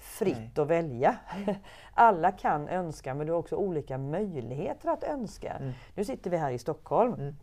fritt 0.05 0.37
Nej. 0.37 0.63
att 0.63 0.69
välja. 0.69 1.17
Alla 1.95 2.33
kan 2.33 2.69
önska 2.69 3.15
men 3.15 3.27
du 3.27 3.33
har 3.33 3.39
också 3.39 3.57
olika 3.57 3.99
möjligheter 3.99 4.89
att 4.89 5.05
önska. 5.05 5.53
Mm. 5.53 5.73
Nu 5.95 6.05
sitter 6.05 6.31
vi 6.31 6.37
här 6.37 6.51
i 6.51 6.59
Stockholm. 6.59 7.15
Mm. 7.15 7.37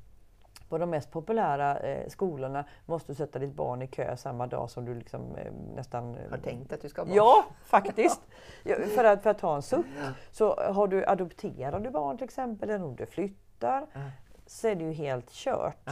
På 0.70 0.78
de 0.78 0.90
mest 0.90 1.12
populära 1.12 1.80
eh, 1.80 2.08
skolorna 2.08 2.66
måste 2.86 3.12
du 3.12 3.16
sätta 3.16 3.40
ditt 3.40 3.54
barn 3.54 3.82
i 3.82 3.88
kö 3.88 4.18
samma 4.18 4.48
dag 4.48 4.70
som 4.70 4.86
du 4.86 4.96
liksom, 4.96 5.36
eh, 5.36 5.52
nästan... 5.76 6.18
Har 6.30 6.38
tänkt 6.38 6.74
att 6.74 6.82
du 6.82 6.90
ska 6.90 7.02
ha 7.02 7.06
barn? 7.06 7.16
Ja, 7.16 7.46
faktiskt! 7.66 8.22
för, 8.96 9.04
att, 9.04 9.24
för 9.24 9.30
att 9.30 9.40
ta 9.40 9.56
en 9.56 9.62
suck. 9.62 9.86
Ja. 10.02 10.10
Så 10.32 10.56
har 10.56 10.88
du, 10.88 11.06
adopterar 11.06 11.80
du 11.80 11.90
barn 11.90 12.18
till 12.18 12.26
exempel, 12.26 12.70
eller 12.70 12.86
om 12.86 12.96
du 12.96 13.06
flyttar, 13.06 13.86
ja. 13.94 14.00
så 14.46 14.68
är 14.68 14.76
det 14.76 14.84
ju 14.84 14.94
helt 14.94 15.32
kört. 15.32 15.90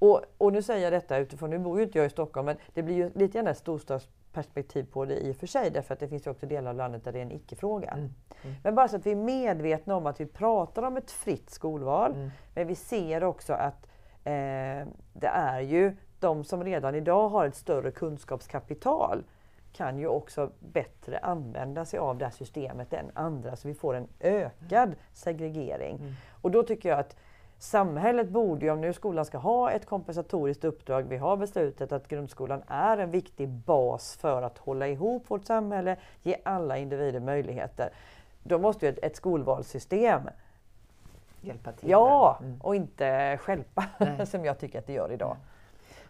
Och, 0.00 0.22
och, 0.38 0.52
nu 0.52 0.62
säger 0.62 0.84
jag 0.84 0.92
detta 0.92 1.18
utifrån, 1.18 1.50
nu 1.50 1.58
bor 1.58 1.78
ju 1.78 1.84
inte 1.84 1.98
jag 1.98 2.06
i 2.06 2.10
Stockholm, 2.10 2.46
men 2.46 2.56
det 2.74 2.82
blir 2.82 2.96
ju 2.96 3.10
lite 3.14 3.38
grann 3.38 3.46
ett 3.46 3.58
storstadsperspektiv 3.58 4.86
på 4.92 5.04
det 5.04 5.18
i 5.18 5.32
och 5.32 5.36
för 5.36 5.46
sig, 5.46 5.70
därför 5.70 5.94
att 5.94 6.00
det 6.00 6.08
finns 6.08 6.26
ju 6.26 6.30
också 6.30 6.46
delar 6.46 6.70
av 6.70 6.76
landet 6.76 7.04
där 7.04 7.12
det 7.12 7.18
är 7.18 7.22
en 7.22 7.32
icke-fråga. 7.32 7.90
Mm. 7.90 8.10
Mm. 8.42 8.56
Men 8.62 8.74
bara 8.74 8.88
så 8.88 8.96
att 8.96 9.06
vi 9.06 9.10
är 9.10 9.16
medvetna 9.16 9.96
om 9.96 10.06
att 10.06 10.20
vi 10.20 10.26
pratar 10.26 10.82
om 10.82 10.96
ett 10.96 11.10
fritt 11.10 11.50
skolval, 11.50 12.12
mm. 12.12 12.30
men 12.54 12.66
vi 12.66 12.74
ser 12.74 13.24
också 13.24 13.52
att 13.52 13.86
eh, 14.24 14.86
det 15.12 15.30
är 15.32 15.60
ju 15.60 15.96
de 16.20 16.44
som 16.44 16.64
redan 16.64 16.94
idag 16.94 17.28
har 17.28 17.46
ett 17.46 17.56
större 17.56 17.90
kunskapskapital 17.90 19.24
kan 19.72 19.98
ju 19.98 20.06
också 20.06 20.50
bättre 20.58 21.18
använda 21.18 21.84
sig 21.84 21.98
av 21.98 22.18
det 22.18 22.24
här 22.24 22.32
systemet 22.32 22.92
än 22.92 23.10
andra, 23.14 23.56
så 23.56 23.68
vi 23.68 23.74
får 23.74 23.94
en 23.94 24.08
ökad 24.20 24.94
segregering. 25.12 25.96
Mm. 25.96 26.12
Och 26.30 26.50
då 26.50 26.62
tycker 26.62 26.88
jag 26.88 26.98
att 26.98 27.16
samhället 27.62 28.28
borde 28.28 28.66
ju, 28.66 28.72
om 28.72 28.80
nu 28.80 28.92
skolan 28.92 29.24
ska 29.24 29.38
ha 29.38 29.70
ett 29.70 29.86
kompensatoriskt 29.86 30.64
uppdrag, 30.64 31.02
vi 31.02 31.16
har 31.16 31.36
beslutat 31.36 31.92
att 31.92 32.08
grundskolan 32.08 32.62
är 32.66 32.98
en 32.98 33.10
viktig 33.10 33.48
bas 33.48 34.16
för 34.16 34.42
att 34.42 34.58
hålla 34.58 34.88
ihop 34.88 35.30
vårt 35.30 35.44
samhälle, 35.44 35.96
ge 36.22 36.36
alla 36.44 36.78
individer 36.78 37.20
möjligheter. 37.20 37.90
Då 38.42 38.58
måste 38.58 38.86
ju 38.86 38.92
ett, 38.92 38.98
ett 39.02 39.16
skolvalssystem 39.16 40.22
hjälpa 41.40 41.72
till. 41.72 41.90
Ja, 41.90 42.38
mm. 42.40 42.60
och 42.60 42.74
inte 42.74 43.36
skälpa 43.36 43.84
som 44.26 44.44
jag 44.44 44.58
tycker 44.58 44.78
att 44.78 44.86
det 44.86 44.92
gör 44.92 45.12
idag. 45.12 45.36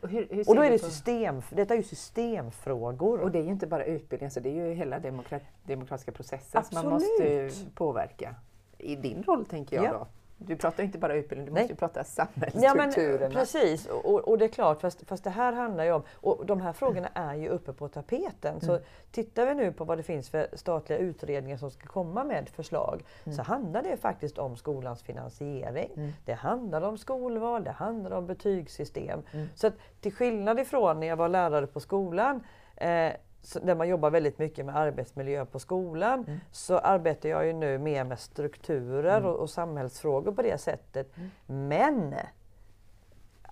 Och, 0.00 0.08
hur, 0.08 0.28
hur 0.30 0.48
och, 0.48 0.56
då 0.56 0.62
är 0.62 0.70
det 0.70 0.78
system, 0.78 1.42
detta 1.50 1.74
är 1.74 1.78
ju 1.78 1.84
systemfrågor. 1.84 3.20
Och 3.20 3.30
det 3.30 3.38
är 3.38 3.42
ju 3.42 3.50
inte 3.50 3.66
bara 3.66 3.84
utbildning, 3.84 4.26
alltså 4.26 4.40
det 4.40 4.48
är 4.48 4.66
ju 4.66 4.74
hela 4.74 4.98
demokrat, 4.98 5.42
demokratiska 5.64 6.12
processen 6.12 6.58
Absolut. 6.58 6.82
som 6.82 6.90
man 6.90 7.00
måste 7.00 7.70
påverka. 7.74 8.34
I 8.78 8.96
din 8.96 9.22
roll 9.22 9.44
tänker 9.44 9.76
jag 9.76 9.84
ja. 9.84 9.92
då. 9.92 10.06
Du 10.42 10.56
pratar 10.56 10.82
inte 10.84 10.98
bara 10.98 11.14
utbildning, 11.14 11.46
du 11.46 11.52
Nej. 11.52 11.62
måste 11.62 11.72
ju 11.72 11.76
prata 11.76 12.04
Ja, 12.16 12.26
men, 12.34 12.50
samhällsstrukturerna. 12.50 13.34
precis, 13.34 13.86
och, 13.86 14.28
och 14.28 14.38
det 14.38 14.44
är 14.44 14.48
klart, 14.48 14.80
fast, 14.80 15.08
fast 15.08 15.24
det 15.24 15.30
här 15.30 15.52
handlar 15.52 15.84
ju 15.84 15.92
om, 15.92 16.02
och 16.12 16.46
de 16.46 16.60
här 16.60 16.72
frågorna 16.72 17.08
är 17.14 17.34
ju 17.34 17.48
uppe 17.48 17.72
på 17.72 17.88
tapeten. 17.88 18.60
Så 18.60 18.70
Mm. 18.70 18.82
tittar 19.12 19.46
vi 19.46 19.54
nu 19.54 19.72
på 19.72 19.84
vad 19.84 19.98
det 19.98 20.02
finns 20.02 20.30
för 20.30 20.46
statliga 20.52 20.98
utredningar 20.98 21.56
som 21.56 21.70
ska 21.70 21.86
komma 21.86 22.24
med 22.24 22.48
förslag, 22.48 23.02
så 23.36 23.42
handlar 23.42 23.82
det 23.82 23.96
faktiskt 23.96 24.38
om 24.38 24.56
skolans 24.56 25.02
finansiering. 25.02 25.90
Mm. 25.96 26.12
Det 26.24 26.32
handlar 26.34 26.82
om 26.82 26.98
skolval, 26.98 27.64
det 27.64 27.70
handlar 27.70 28.10
om 28.10 28.26
betygssystem. 28.26 29.22
Mm. 29.32 29.46
Så 29.54 29.66
att 29.66 29.74
till 30.00 30.12
skillnad 30.12 30.60
ifrån 30.60 31.00
när 31.00 31.06
jag 31.06 31.16
var 31.16 31.28
lärare 31.28 31.66
på 31.66 31.80
skolan, 31.80 32.44
eh, 32.76 33.12
så- 33.12 33.16
där 33.62 33.74
man 33.74 33.88
jobbar 33.88 34.10
väldigt 34.10 34.38
mycket 34.38 34.66
med 34.66 34.76
arbetsmiljö 34.76 35.44
på 35.44 35.58
skolan, 35.58 36.24
Mm. 36.26 36.40
så 36.52 36.78
arbetar 36.78 37.28
jag 37.28 37.46
ju 37.46 37.52
nu 37.52 37.78
mer 37.78 38.04
med 38.04 38.18
strukturer 38.18 39.26
och, 39.26 39.36
och 39.36 39.50
samhällsfrågor 39.50 40.32
på 40.32 40.42
det 40.42 40.58
sättet. 40.60 41.16
Mm. 41.16 41.68
Men 41.68 42.14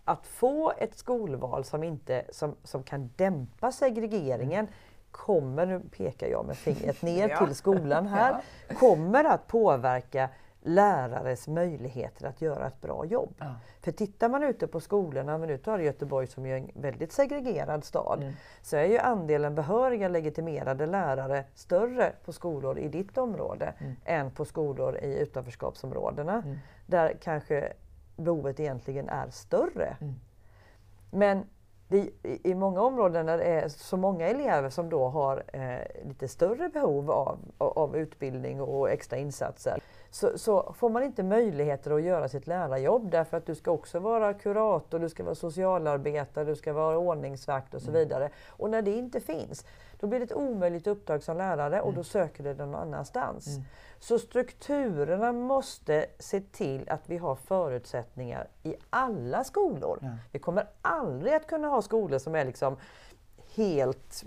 att 0.05 0.27
få 0.27 0.73
ett 0.79 0.95
skolval 0.99 1.65
som, 1.65 1.85
inte, 1.85 2.25
som, 2.33 2.57
som 2.65 2.83
kan 2.83 3.11
dämpa 3.17 3.73
segregeringen 3.73 4.69
kommer, 5.11 5.67
nu 5.67 5.81
pekar 5.97 6.27
jag 6.27 6.47
med 6.47 6.57
fingret 6.57 7.03
ner 7.03 7.29
Ja. 7.29 7.47
till 7.47 7.55
skolan 7.55 8.07
här, 8.07 8.43
kommer 8.79 9.25
att 9.25 9.47
påverka 9.47 10.29
lärares 10.69 11.49
möjligheter 11.49 12.27
att 12.27 12.41
göra 12.43 12.67
ett 12.67 12.81
bra 12.81 13.05
jobb. 13.05 13.35
Ja. 13.39 13.55
För 13.81 13.93
tittar 13.93 14.29
man 14.29 14.43
ute 14.43 14.67
på 14.67 14.81
skolorna, 14.81 15.39
men 15.39 15.49
nu 15.49 15.59
tar 15.59 15.79
Göteborg 15.79 16.27
som 16.27 16.47
är 16.47 16.57
en 16.57 16.71
väldigt 16.75 17.13
segregerad 17.13 17.85
stad, 17.85 18.19
Mm. 18.23 18.33
så 18.63 18.77
är 18.77 18.85
ju 18.85 18.99
andelen 18.99 19.55
behöriga 19.55 20.09
legitimerade 20.09 20.87
lärare 20.87 21.45
större 21.55 22.13
på 22.25 22.33
skolor 22.33 22.79
i 22.79 22.89
ditt 22.89 23.19
område 23.19 23.75
Mm. 23.79 23.97
än 24.05 24.31
på 24.31 24.45
skolor 24.45 24.97
i 24.97 25.19
utanförskapsområdena. 25.19 26.43
Mm. 26.45 26.59
Där 26.87 27.17
kanske 27.23 27.73
behovet 28.17 28.61
egentligen 28.61 29.09
är 29.09 29.31
större. 29.31 29.97
Mm. 30.01 30.15
Men 31.11 31.45
det, 31.89 31.99
i, 32.23 32.41
i 32.51 32.55
många 32.55 32.81
områden 32.81 33.27
där 33.27 33.39
det 33.39 33.45
är 33.45 33.69
så 33.69 33.97
många 33.97 34.27
elever 34.29 34.71
som 34.71 34.89
då 34.91 35.09
har 35.09 35.43
eh, 35.53 36.07
lite 36.09 36.29
större 36.29 36.69
behov 36.69 37.11
av, 37.11 37.39
av 37.59 37.97
utbildning 37.97 38.61
och 38.61 38.91
extra 38.91 39.19
insatser 39.19 39.81
så, 40.11 40.39
så 40.39 40.75
får 40.77 40.91
man 40.91 41.03
inte 41.03 41.23
möjligheter 41.23 41.91
att 41.91 42.03
göra 42.03 42.29
sitt 42.29 42.47
lärarjobb 42.47 43.11
därför 43.11 43.37
att 43.37 43.47
du 43.47 43.55
ska 43.55 43.71
också 43.71 43.99
vara 43.99 44.35
kurator, 44.35 44.99
du 44.99 45.09
ska 45.09 45.25
vara 45.25 45.35
socialarbetare, 45.35 46.45
du 46.45 46.57
ska 46.57 46.73
vara 46.73 46.99
ordningsvakt 46.99 47.75
och 47.75 47.83
så 47.83 47.91
vidare. 47.91 48.31
Och 48.49 48.71
när 48.71 48.83
det 48.83 48.91
inte 48.91 49.21
finns, 49.21 49.65
då 50.01 50.07
blir 50.07 50.19
det 50.19 50.25
ett 50.25 50.33
omöjligt 50.33 50.87
uppdrag 50.87 51.23
som 51.23 51.37
lärare 51.37 51.81
och 51.81 51.95
då 51.95 52.05
söker 52.05 52.45
du 52.45 52.55
någon 52.55 52.75
annanstans. 52.75 53.47
Mm. 53.47 53.63
Så 53.99 54.19
strukturerna 54.19 55.33
måste 55.33 56.07
se 56.19 56.41
till 56.41 56.89
att 56.89 57.03
vi 57.07 57.17
har 57.17 57.35
förutsättningar 57.35 58.49
i 58.63 58.75
alla 58.91 59.45
skolor. 59.45 59.99
Ja. 60.03 60.09
Vi 60.33 60.39
kommer 60.39 60.67
aldrig 60.83 61.35
att 61.35 61.47
kunna 61.47 61.69
ha 61.69 61.83
skolor 61.83 62.19
som 62.19 62.35
är 62.35 62.45
liksom 62.45 62.77
helt 63.55 64.25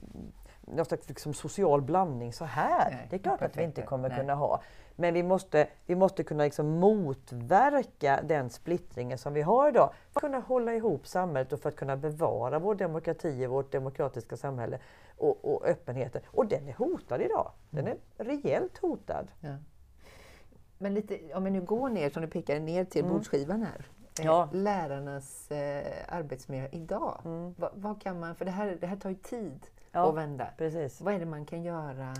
någon 0.61 0.85
slags 0.85 1.07
liksom 1.07 1.33
social 1.33 1.81
blandning 1.81 2.33
så 2.33 2.45
här. 2.45 2.89
Nej, 2.91 3.07
det 3.09 3.15
är 3.15 3.19
klart 3.19 3.41
att 3.41 3.57
vi 3.57 3.63
inte 3.63 3.81
kommer 3.81 4.09
Nej. 4.09 4.17
kunna 4.17 4.35
ha. 4.35 4.61
Men 5.01 5.13
vi 5.13 5.23
måste, 5.23 5.67
vi 5.85 5.95
måste 5.95 6.23
kunna 6.23 6.43
liksom 6.43 6.79
motverka 6.79 8.19
den 8.27 8.49
splittringen 8.49 9.17
som 9.17 9.33
vi 9.33 9.41
har 9.41 9.69
idag. 9.69 9.93
För 10.11 10.19
att 10.19 10.21
kunna 10.21 10.39
hålla 10.39 10.73
ihop 10.73 11.07
samhället 11.07 11.53
och 11.53 11.59
för 11.59 11.69
att 11.69 11.75
kunna 11.75 11.97
bevara 11.97 12.59
vår 12.59 12.75
demokrati 12.75 13.45
och 13.45 13.51
vårt 13.51 13.71
demokratiska 13.71 14.37
samhälle 14.37 14.79
och, 15.17 15.45
och 15.53 15.65
öppenheten. 15.65 16.21
Och 16.27 16.45
den 16.45 16.67
är 16.67 16.73
hotad 16.73 17.21
idag. 17.21 17.51
Den 17.69 17.87
är 17.87 17.97
rejält 18.17 18.77
hotad. 18.77 19.27
Ja. 19.39 19.55
Men 20.77 20.93
lite, 20.93 21.19
om 21.35 21.43
vi 21.43 21.51
nu 21.51 21.61
går 21.61 21.89
ner, 21.89 22.09
som 22.09 22.21
du 22.21 22.27
pekade 22.27 22.59
ner 22.59 22.85
till 22.85 23.01
Mm. 23.05 23.13
bordsskivan 23.13 23.61
här. 23.61 23.85
Eh, 24.19 24.25
Ja. 24.25 24.49
Lärarnas 24.51 25.51
eh, 25.51 25.93
arbetsmiljö 26.07 26.67
idag. 26.71 27.21
Mm. 27.25 27.53
Vad, 27.57 27.71
vad 27.75 28.01
kan 28.01 28.19
man, 28.19 28.35
för 28.35 28.45
det 28.45 28.51
här, 28.51 28.77
det 28.81 28.87
här 28.87 28.95
tar 28.97 29.09
ju 29.09 29.15
tid 29.15 29.67
Ja. 29.91 30.09
att 30.09 30.15
vända. 30.15 30.47
Precis. 30.57 31.01
Vad 31.01 31.13
är 31.13 31.19
det 31.19 31.25
man 31.25 31.45
kan 31.45 31.63
göra 31.63 32.13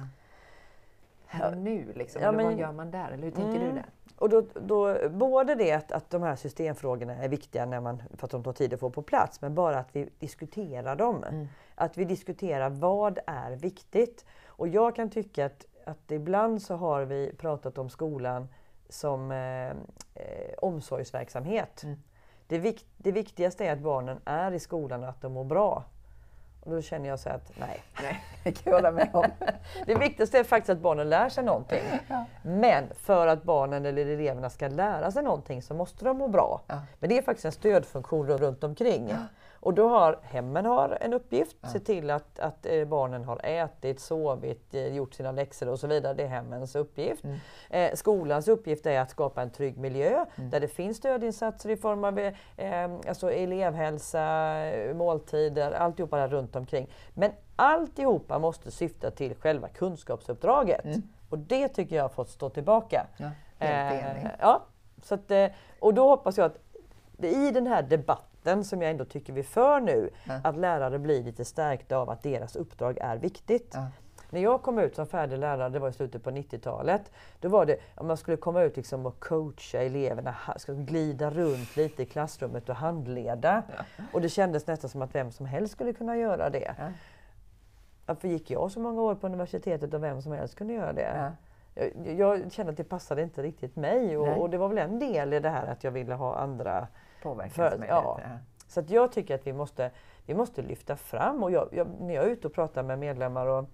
här 1.31 1.51
och 1.51 1.57
nu? 1.57 1.93
Liksom? 1.95 2.21
Ja, 2.21 2.31
men- 2.31 2.45
vad 2.45 2.55
gör 2.55 2.71
man 2.71 2.91
där? 2.91 3.11
Eller 3.11 3.23
hur 3.23 3.31
tänker 3.31 3.59
du 3.59 3.65
Mm. 3.65 3.75
där? 3.75 3.85
Och 4.17 4.29
då, 4.29 4.43
då, 4.61 5.09
både 5.09 5.55
det 5.55 5.71
att, 5.71 5.91
att 5.91 6.09
de 6.09 6.23
här 6.23 6.35
systemfrågorna 6.35 7.15
är 7.15 7.29
viktiga 7.29 7.65
när 7.65 7.79
man, 7.79 8.03
för 8.17 8.25
att 8.27 8.31
de 8.31 8.43
tar 8.43 8.53
tid 8.53 8.73
att 8.73 8.79
få 8.79 8.89
på 8.89 9.01
plats, 9.01 9.41
men 9.41 9.55
bara 9.55 9.79
att 9.79 9.95
vi 9.95 10.09
diskuterar 10.19 10.95
dem. 10.95 11.23
Mm. 11.23 11.47
Att 11.75 11.97
vi 11.97 12.05
diskuterar 12.05 12.69
vad 12.69 13.19
är 13.27 13.51
viktigt. 13.51 14.25
Och 14.47 14.67
jag 14.67 14.95
kan 14.95 15.09
tycka 15.09 15.45
att, 15.45 15.65
att 15.85 16.11
ibland 16.11 16.61
så 16.61 16.75
har 16.75 17.01
vi 17.05 17.33
pratat 17.37 17.77
om 17.77 17.89
skolan 17.89 18.47
som 18.89 19.31
eh, 19.31 19.67
eh, 19.69 20.53
omsorgsverksamhet. 20.61 21.83
Mm. 21.83 21.97
Det, 22.47 22.57
vik, 22.59 22.85
det 22.97 23.11
viktigaste 23.11 23.65
är 23.65 23.73
att 23.73 23.79
barnen 23.79 24.19
är 24.25 24.51
i 24.51 24.59
skolan 24.59 25.03
och 25.03 25.09
att 25.09 25.21
de 25.21 25.33
mår 25.33 25.43
bra. 25.43 25.83
Och 26.63 26.71
då 26.71 26.81
känner 26.81 27.09
jag 27.09 27.19
så 27.19 27.29
att 27.29 27.51
nej, 27.59 27.83
Nej, 28.01 28.23
det 28.43 28.51
kan 28.51 28.71
jag 28.71 28.73
hålla 28.73 28.91
med 28.91 29.09
om. 29.13 29.25
det 29.85 29.95
viktigaste 29.95 30.39
är 30.39 30.43
faktiskt 30.43 30.69
att 30.69 30.79
barnen 30.79 31.09
lär 31.09 31.29
sig 31.29 31.43
någonting. 31.43 31.83
Ja. 32.07 32.25
Men 32.43 32.83
för 32.95 33.27
att 33.27 33.43
barnen 33.43 33.85
eller 33.85 34.05
eleverna 34.05 34.49
ska 34.49 34.67
lära 34.67 35.11
sig 35.11 35.23
någonting 35.23 35.61
så 35.61 35.73
måste 35.73 36.05
de 36.05 36.17
må 36.17 36.27
bra. 36.27 36.61
Ja. 36.67 36.81
Men 36.99 37.09
det 37.09 37.17
är 37.17 37.21
faktiskt 37.21 37.45
en 37.45 37.51
stödfunktion 37.51 38.27
runt 38.27 38.63
omkring. 38.63 39.13
Och 39.61 39.73
då 39.73 39.89
har 39.89 40.19
hemmen 40.23 40.65
har 40.65 40.97
en 41.01 41.13
uppgift, 41.13 41.57
se 41.71 41.79
till 41.79 42.09
att, 42.09 42.39
att 42.39 42.65
eh, 42.65 42.85
barnen 42.85 43.23
har 43.23 43.39
ätit, 43.43 43.99
sovit, 43.99 44.73
eh, 44.73 44.87
gjort 44.87 45.13
sina 45.13 45.31
läxor 45.31 45.69
och 45.69 45.79
så 45.79 45.87
vidare. 45.87 46.13
Det 46.13 46.23
är 46.23 46.27
hemmens 46.27 46.75
uppgift. 46.75 47.23
Mm. 47.23 47.37
Eh, 47.69 47.95
skolans 47.95 48.47
uppgift 48.47 48.85
är 48.85 48.99
att 48.99 49.09
skapa 49.09 49.41
en 49.41 49.49
trygg 49.49 49.77
miljö 49.77 50.25
där 50.35 50.59
det 50.59 50.67
finns 50.67 50.97
stödinsatser 50.97 51.69
i 51.69 51.77
form 51.77 52.03
av 52.03 52.19
eh, 52.19 52.33
alltså 53.07 53.31
elevhälsa, 53.31 54.55
eh, 54.65 54.95
måltider, 54.95 55.71
alltihopa 55.71 56.17
där 56.17 56.27
runt 56.27 56.55
omkring. 56.55 56.89
Men 57.13 57.31
alltihopa 57.55 58.39
måste 58.39 58.71
syfta 58.71 59.11
till 59.11 59.35
själva 59.35 59.67
kunskapsuppdraget. 59.67 60.85
Mm. 60.85 61.01
Och 61.29 61.37
det 61.37 61.67
tycker 61.67 61.95
jag 61.95 62.03
har 62.03 62.09
fått 62.09 62.29
stå 62.29 62.49
tillbaka. 62.49 63.07
Ja, 63.17 63.29
helt 63.59 64.03
enig. 64.03 64.25
Eh, 64.25 64.31
ja, 64.39 64.61
så 65.03 65.15
att, 65.15 65.31
och 65.79 65.93
då 65.93 66.09
hoppas 66.09 66.37
jag 66.37 66.45
att 66.45 66.57
i 67.25 67.51
den 67.51 67.67
här 67.67 67.81
debatten 67.81 68.30
som 68.63 68.81
jag 68.81 68.91
ändå 68.91 69.05
tycker 69.05 69.33
vi 69.33 69.43
för 69.43 69.79
nu, 69.79 70.09
Ja. 70.23 70.39
att 70.43 70.57
lärare 70.57 70.99
blir 70.99 71.23
lite 71.23 71.45
stärkta 71.45 71.97
av 71.97 72.09
att 72.09 72.23
deras 72.23 72.55
uppdrag 72.55 72.97
är 73.01 73.17
viktigt. 73.17 73.71
Ja. 73.73 73.87
När 74.29 74.41
jag 74.41 74.61
kom 74.61 74.79
ut 74.79 74.95
som 74.95 75.05
färdig 75.07 75.37
lärare, 75.37 75.69
det 75.69 75.79
var 75.79 75.89
i 75.89 75.93
slutet 75.93 76.23
på 76.23 76.31
90-talet, 76.31 77.11
då 77.39 77.49
var 77.49 77.65
det 77.65 77.77
om 77.95 78.07
man 78.07 78.17
skulle 78.17 78.37
komma 78.37 78.61
ut 78.61 78.77
liksom 78.77 79.05
och 79.05 79.19
coacha 79.19 79.77
eleverna, 79.81 80.35
ska 80.57 80.73
glida 80.73 81.29
runt 81.29 81.75
lite 81.77 82.03
i 82.03 82.05
klassrummet 82.05 82.69
och 82.69 82.75
handleda. 82.75 83.63
Och 84.13 84.21
det 84.21 84.29
kändes 84.29 84.67
nästan 84.67 84.89
som 84.89 85.01
att 85.01 85.15
vem 85.15 85.31
som 85.31 85.45
helst 85.45 85.73
skulle 85.73 85.93
kunna 85.93 86.17
göra 86.17 86.49
det. 86.49 86.75
Ja. 86.79 86.85
Varför 88.05 88.27
gick 88.27 88.51
jag 88.51 88.71
så 88.71 88.79
många 88.79 89.01
år 89.01 89.15
på 89.15 89.27
universitetet 89.27 89.93
och 89.93 90.03
vem 90.03 90.21
som 90.21 90.31
helst 90.31 90.55
kunde 90.55 90.73
göra 90.73 90.93
det? 90.93 91.31
Ja. 91.75 91.81
Jag, 92.05 92.19
jag 92.19 92.51
kände 92.51 92.71
att 92.71 92.77
det 92.77 92.83
passade 92.83 93.21
inte 93.21 93.43
riktigt 93.43 93.75
mig 93.75 94.17
och, 94.17 94.37
och 94.41 94.49
det 94.49 94.57
var 94.57 94.67
väl 94.67 94.77
en 94.77 94.99
del 94.99 95.33
i 95.33 95.39
det 95.39 95.49
här 95.49 95.67
att 95.67 95.83
jag 95.83 95.91
ville 95.91 96.13
ha 96.13 96.35
andra. 96.35 96.87
Påverkansmöjligheter. 97.21 97.95
ja. 97.95 98.19
Så 98.67 98.79
att 98.79 98.89
jag 98.89 99.11
tycker 99.11 99.35
att 99.35 99.47
vi 99.47 99.53
måste, 99.53 99.91
vi 100.25 100.33
måste 100.33 100.61
lyfta 100.61 100.95
fram 100.95 101.43
och 101.43 101.51
jag, 101.51 101.69
jag, 101.71 101.87
när 101.99 102.13
jag 102.13 102.23
är 102.23 102.29
ute 102.29 102.47
och 102.47 102.53
pratar 102.53 102.83
med 102.83 102.99
medlemmar 102.99 103.47
och, 103.47 103.69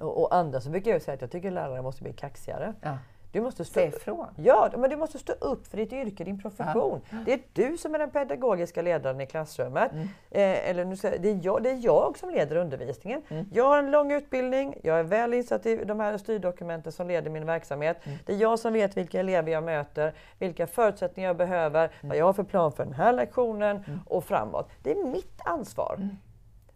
och, 0.00 0.22
och 0.22 0.34
andra 0.34 0.60
så 0.60 0.70
brukar 0.70 0.90
jag 0.90 1.02
säga 1.02 1.14
att 1.14 1.20
jag 1.20 1.30
tycker 1.30 1.50
lärare 1.50 1.82
måste 1.82 2.02
bli 2.02 2.12
kaxigare. 2.12 2.74
Ja. 2.80 2.98
Du 3.32 3.40
måste 3.40 3.64
stå, 3.64 3.80
ifrån. 3.80 4.26
Ja, 4.36 4.70
men 4.76 4.90
du 4.90 4.96
måste 4.96 5.18
stå 5.18 5.32
upp 5.32 5.66
för 5.66 5.76
ditt 5.76 5.92
yrke, 5.92 6.24
din 6.24 6.42
profession. 6.42 7.00
Det 7.26 7.32
är 7.32 7.40
du 7.52 7.76
som 7.78 7.94
är 7.94 7.98
den 7.98 8.10
pedagogiska 8.10 8.82
ledaren 8.82 9.20
i 9.20 9.26
klassrummet. 9.26 9.92
Mm. 9.92 10.04
Eh, 10.30 10.70
eller 10.70 10.84
nu 10.84 10.96
säger, 10.96 11.18
det, 11.18 11.30
är 11.30 11.40
jag, 11.42 11.62
det 11.62 11.70
är 11.70 11.84
jag 11.84 12.18
som 12.18 12.30
leder 12.30 12.56
undervisningen. 12.56 13.22
Mm. 13.28 13.46
Jag 13.52 13.64
har 13.64 13.78
en 13.78 13.90
lång 13.90 14.12
utbildning, 14.12 14.74
jag 14.82 14.98
är 14.98 15.02
väl 15.02 15.34
insatt 15.34 15.66
i 15.66 15.84
de 15.84 16.00
här 16.00 16.18
styrdokumenten 16.18 16.92
som 16.92 17.08
leder 17.08 17.30
min 17.30 17.46
verksamhet. 17.46 17.96
Mm. 18.04 18.18
Det 18.26 18.32
är 18.32 18.36
jag 18.36 18.58
som 18.58 18.72
vet 18.72 18.96
vilka 18.96 19.20
elever 19.20 19.52
jag 19.52 19.64
möter, 19.64 20.14
vilka 20.38 20.66
förutsättningar 20.66 21.28
jag 21.28 21.36
behöver, 21.36 21.84
Mm. 21.84 22.08
vad 22.08 22.16
jag 22.16 22.24
har 22.24 22.32
för 22.32 22.42
plan 22.42 22.72
för 22.72 22.84
den 22.84 22.94
här 22.94 23.12
lektionen 23.12 23.84
och 24.06 24.24
framåt. 24.24 24.70
Det 24.82 24.90
är 24.90 25.04
mitt 25.04 25.40
ansvar. 25.44 25.94
Mm. 25.98 26.16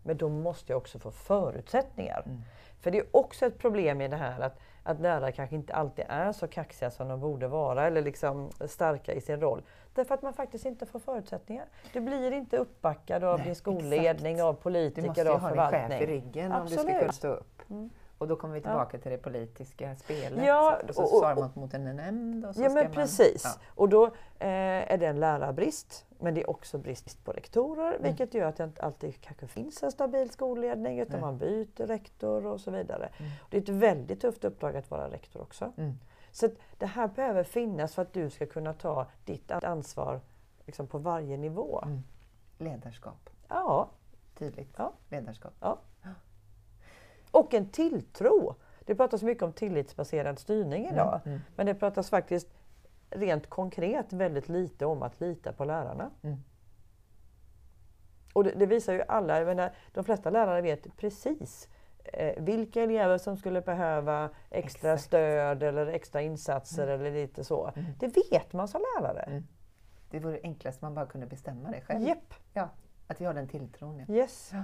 Men 0.02 0.16
då 0.16 0.28
måste 0.28 0.72
jag 0.72 0.76
också 0.76 0.98
få 0.98 1.10
förutsättningar. 1.10 2.24
För 2.80 2.90
det 2.90 2.98
är 2.98 3.06
också 3.10 3.46
ett 3.46 3.58
problem 3.58 4.00
i 4.00 4.08
det 4.08 4.16
här 4.16 4.40
att, 4.40 4.58
att 4.82 5.00
lärare 5.00 5.32
kanske 5.32 5.56
inte 5.56 5.74
alltid 5.74 6.04
är 6.08 6.32
så 6.32 6.48
kaxiga 6.48 6.90
som 6.90 7.08
de 7.08 7.20
borde 7.20 7.48
vara 7.48 7.86
eller 7.86 8.02
liksom 8.02 8.50
starka 8.66 9.12
i 9.12 9.20
sin 9.20 9.40
roll. 9.40 9.62
Därför 9.94 10.14
att 10.14 10.22
man 10.22 10.32
faktiskt 10.32 10.66
inte 10.66 10.86
får 10.86 10.98
förutsättningar. 10.98 11.64
Du 11.92 12.00
blir 12.00 12.30
inte 12.32 12.56
uppbackad 12.56 13.24
av 13.24 13.38
Nej, 13.38 13.46
din 13.46 13.56
skolledning, 13.56 14.42
av 14.42 14.54
Du 14.54 14.60
politiker, 14.60 15.08
måste 15.08 15.22
ju 15.22 15.28
av 15.28 15.40
ha 15.40 15.48
förvaltning. 15.48 15.88
chef 15.88 16.00
i 16.02 16.06
ryggen 16.06 16.52
om 16.52 16.62
du 16.62 16.70
ska 16.70 16.80
Absolut. 16.80 17.00
kunna 17.00 17.12
stå 17.12 17.28
upp. 17.28 17.62
Mm. 17.70 17.90
Och 18.22 18.28
då 18.28 18.36
kommer 18.36 18.54
vi 18.54 18.60
tillbaka 18.60 18.98
till 18.98 19.10
det 19.10 19.18
politiska 19.18 19.96
spelet. 19.96 20.44
Ja, 20.46 20.78
och 20.88 20.94
så 20.94 21.02
och- 21.02 21.12
och- 21.12 21.18
svarar 21.18 21.36
man 21.36 21.50
mot 21.54 21.74
en 21.74 21.96
nämnd. 21.96 22.46
Och 22.46 22.54
så 22.54 22.62
Ja 22.62 22.68
men 22.68 22.84
man, 22.84 22.92
precis. 22.92 23.42
Ja. 23.44 23.50
Och 23.74 23.88
då 23.88 24.06
eh, 24.06 24.92
är 24.92 24.98
det 24.98 25.06
en 25.06 25.20
lärarbrist. 25.20 26.04
Men 26.18 26.34
det 26.34 26.40
är 26.40 26.50
också 26.50 26.78
brist 26.78 27.24
på 27.24 27.32
rektorer 27.32 27.88
Mm. 27.90 28.02
vilket 28.02 28.34
gör 28.34 28.46
att 28.48 28.56
det 28.56 28.64
inte 28.64 28.82
alltid 28.82 29.20
kanske 29.20 29.46
finns 29.46 29.82
en 29.82 29.92
stabil 29.92 30.30
skolledning 30.30 30.98
utan 31.00 31.12
Nej. 31.12 31.20
man 31.20 31.38
byter 31.38 31.86
rektor 31.86 32.46
och 32.46 32.60
så 32.60 32.70
vidare. 32.70 33.08
Mm. 33.18 33.30
Det 33.50 33.56
är 33.56 33.60
ett 33.60 33.68
väldigt 33.68 34.20
tufft 34.20 34.44
uppdrag 34.44 34.76
att 34.76 34.90
vara 34.90 35.10
rektor 35.10 35.40
också. 35.42 35.72
Mm. 35.76 35.92
Så 36.32 36.48
det 36.78 36.86
här 36.86 37.08
behöver 37.08 37.44
finnas 37.44 37.94
för 37.94 38.02
att 38.02 38.12
du 38.12 38.30
ska 38.30 38.46
kunna 38.46 38.72
ta 38.72 39.06
ditt 39.24 39.50
ansvar 39.50 40.20
liksom 40.66 40.86
på 40.86 40.98
varje 40.98 41.36
nivå. 41.36 41.80
Mm. 41.84 42.02
Ledarskap. 42.58 43.30
Ja. 43.48 43.88
Tydligt. 44.38 44.74
Ja. 44.76 44.92
Ledarskap. 45.08 45.52
ja. 45.60 45.78
Och 47.52 47.58
en 47.58 47.66
tilltro. 47.68 48.54
Det 48.80 48.94
pratas 48.94 49.22
mycket 49.22 49.42
om 49.42 49.52
tillitsbaserad 49.52 50.38
styrning 50.38 50.86
idag. 50.86 51.20
Mm. 51.24 51.40
Men 51.56 51.66
det 51.66 51.74
pratas 51.74 52.10
faktiskt 52.10 52.48
rent 53.10 53.50
konkret 53.50 54.12
väldigt 54.12 54.48
lite 54.48 54.86
om 54.86 55.02
att 55.02 55.20
lita 55.20 55.52
på 55.52 55.64
lärarna. 55.64 56.10
Mm. 56.22 56.36
Och 58.32 58.44
det, 58.44 58.50
det, 58.50 58.66
visar 58.66 58.92
ju 58.92 59.02
alla, 59.08 59.38
jag 59.38 59.46
menar, 59.46 59.72
de 59.92 60.04
flesta 60.04 60.30
lärare 60.30 60.60
vet 60.60 60.96
precis 60.96 61.68
eh, 62.04 62.42
vilka 62.42 62.82
elever 62.82 63.18
som 63.18 63.36
skulle 63.36 63.60
behöva 63.60 64.30
extra 64.50 64.92
Exakt. 64.92 65.06
stöd 65.06 65.62
eller 65.62 65.86
extra 65.86 66.22
insatser 66.22 66.86
eller 66.86 67.10
lite 67.10 67.44
så. 67.44 67.72
Mm. 67.76 67.92
Det 67.98 68.32
vet 68.32 68.52
man 68.52 68.68
som 68.68 68.80
lärare. 68.98 69.22
Mm. 69.22 69.46
Det 70.10 70.20
vore 70.20 70.40
enklast 70.42 70.82
om 70.82 70.86
man 70.86 70.94
bara 70.94 71.06
kunde 71.06 71.26
bestämma 71.26 71.70
det 71.70 71.80
själv. 71.80 72.08
Japp, 72.08 72.34
Ja, 72.52 72.68
att 73.06 73.20
vi 73.20 73.24
har 73.24 73.34
den 73.34 73.48
tilltron. 73.48 74.04
Ja. 74.08 74.14
yes. 74.14 74.50
Ja. 74.52 74.62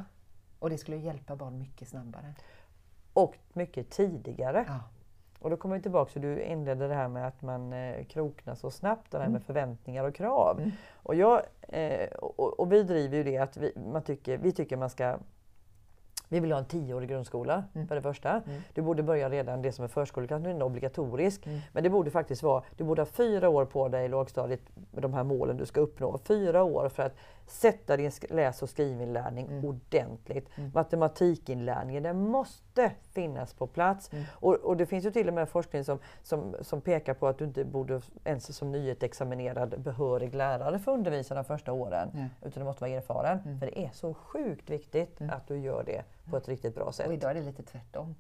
Och 0.59 0.71
det 0.71 0.79
skulle 0.79 0.97
hjälpa 0.97 1.37
barn 1.37 1.59
mycket 1.59 1.89
snabbare. 1.89 2.35
Och 3.23 3.35
mycket 3.53 3.91
tidigare. 3.91 4.65
Ja. 4.69 4.81
Och 5.41 5.51
då 5.51 5.57
kommer 5.57 5.77
vi 5.77 5.83
tillbaka 5.83 6.13
till 6.13 6.23
du 6.23 6.43
inledde 6.43 6.89
det 6.89 6.95
här 6.95 7.09
med 7.09 7.27
att 7.27 7.43
man 7.43 7.73
eh, 7.73 8.05
kroknar 8.05 8.55
så 8.55 8.71
snabbt, 8.71 9.11
det 9.11 9.19
här 9.19 9.25
Mm. 9.25 9.33
med 9.33 9.43
förväntningar 9.43 10.05
och 10.05 10.15
krav. 10.15 10.59
Mm. 10.61 10.71
Och, 11.03 11.15
jag, 11.15 11.43
eh, 11.69 12.09
och, 12.09 12.61
och 12.61 12.73
vi 12.73 12.83
driver 12.83 13.17
ju 13.17 13.23
det 13.25 13.39
att 13.39 13.57
vi, 13.57 13.73
man 13.93 14.03
tycker, 14.03 14.39
vi 14.39 14.53
tycker 14.53 14.77
man 14.77 14.91
ska 14.91 15.19
vi 16.31 16.41
vill 16.41 16.53
ha 16.53 16.59
en 16.59 16.65
tioårig 16.65 17.09
grundskola 17.09 17.65
Mm. 17.75 17.89
för 17.89 17.95
det 17.95 18.03
första. 18.03 18.31
Mm. 18.31 18.61
Du 18.75 18.83
borde 18.83 19.03
börja 19.03 19.31
redan 19.31 19.63
det 19.63 19.73
som 19.73 19.85
är 19.85 19.89
förskoleklass, 19.89 20.43
nu 20.43 20.49
är 20.49 20.53
den 20.53 20.63
obligatorisk. 20.63 21.47
Mm. 21.47 21.59
Men 21.73 21.83
det 21.83 21.91
borde 21.91 22.11
faktiskt 22.11 22.43
vara, 22.43 22.63
du 22.77 22.85
borde 22.85 23.03
ha 23.03 23.07
fyra 23.07 23.49
år 23.49 23.65
på 23.65 23.89
dig 23.89 24.05
i 24.05 24.09
lågstadiet 24.09 24.61
med 24.93 25.03
de 25.03 25.15
här 25.15 25.25
målen 25.25 25.57
du 25.57 25.67
ska 25.67 25.81
uppnå. 25.81 26.19
Fyra 26.19 26.63
år 26.63 26.89
för 26.89 27.03
att 27.03 27.17
sätta 27.49 27.97
din 27.97 28.11
läs 28.31 28.63
och 28.63 28.69
skrivinlärning 28.71 29.47
Mm. 29.47 29.65
ordentligt. 29.65 30.49
Mm. 30.59 30.71
Matematikinlärningen, 30.75 32.03
den 32.03 32.29
måste 32.29 32.93
finnas 33.13 33.55
på 33.55 33.67
plats. 33.67 34.13
Mm. 34.13 34.25
Och, 34.33 34.55
och 34.55 34.77
det 34.77 34.87
finns 34.87 35.05
ju 35.07 35.11
till 35.11 35.29
och 35.29 35.35
med 35.35 35.49
forskning 35.49 35.85
som, 35.85 35.99
som, 36.23 36.57
som 36.61 36.81
pekar 36.81 37.15
på 37.15 37.27
att 37.27 37.39
du 37.39 37.45
inte 37.45 37.65
borde 37.65 38.01
ens 38.25 38.57
som 38.57 38.73
nyutexaminerad 38.73 39.81
behörig 39.81 40.35
lärare 40.35 40.79
få 40.79 40.91
undervisa 40.95 41.35
de 41.35 41.45
första 41.45 41.73
åren. 41.73 42.11
Ja. 42.15 42.49
Utan 42.49 42.61
du 42.61 42.65
måste 42.65 42.81
vara 42.81 42.91
erfaren. 42.91 43.39
Mm. 43.45 43.59
För 43.59 43.67
det 43.67 43.79
är 43.85 43.91
så 43.93 44.15
sjukt 44.15 44.71
viktigt 44.71 45.21
Mm. 45.21 45.37
att 45.37 45.47
du 45.49 45.59
gör 45.59 45.83
det 45.87 46.03
på 46.31 46.37
ett 46.37 46.49
riktigt 46.49 46.75
bra 46.75 46.93
sätt. 46.93 47.07
Och 47.07 47.13
idag 47.15 47.31
är 47.31 47.35
det 47.35 47.41
lite 47.43 47.63
tvärtom. 47.63 48.15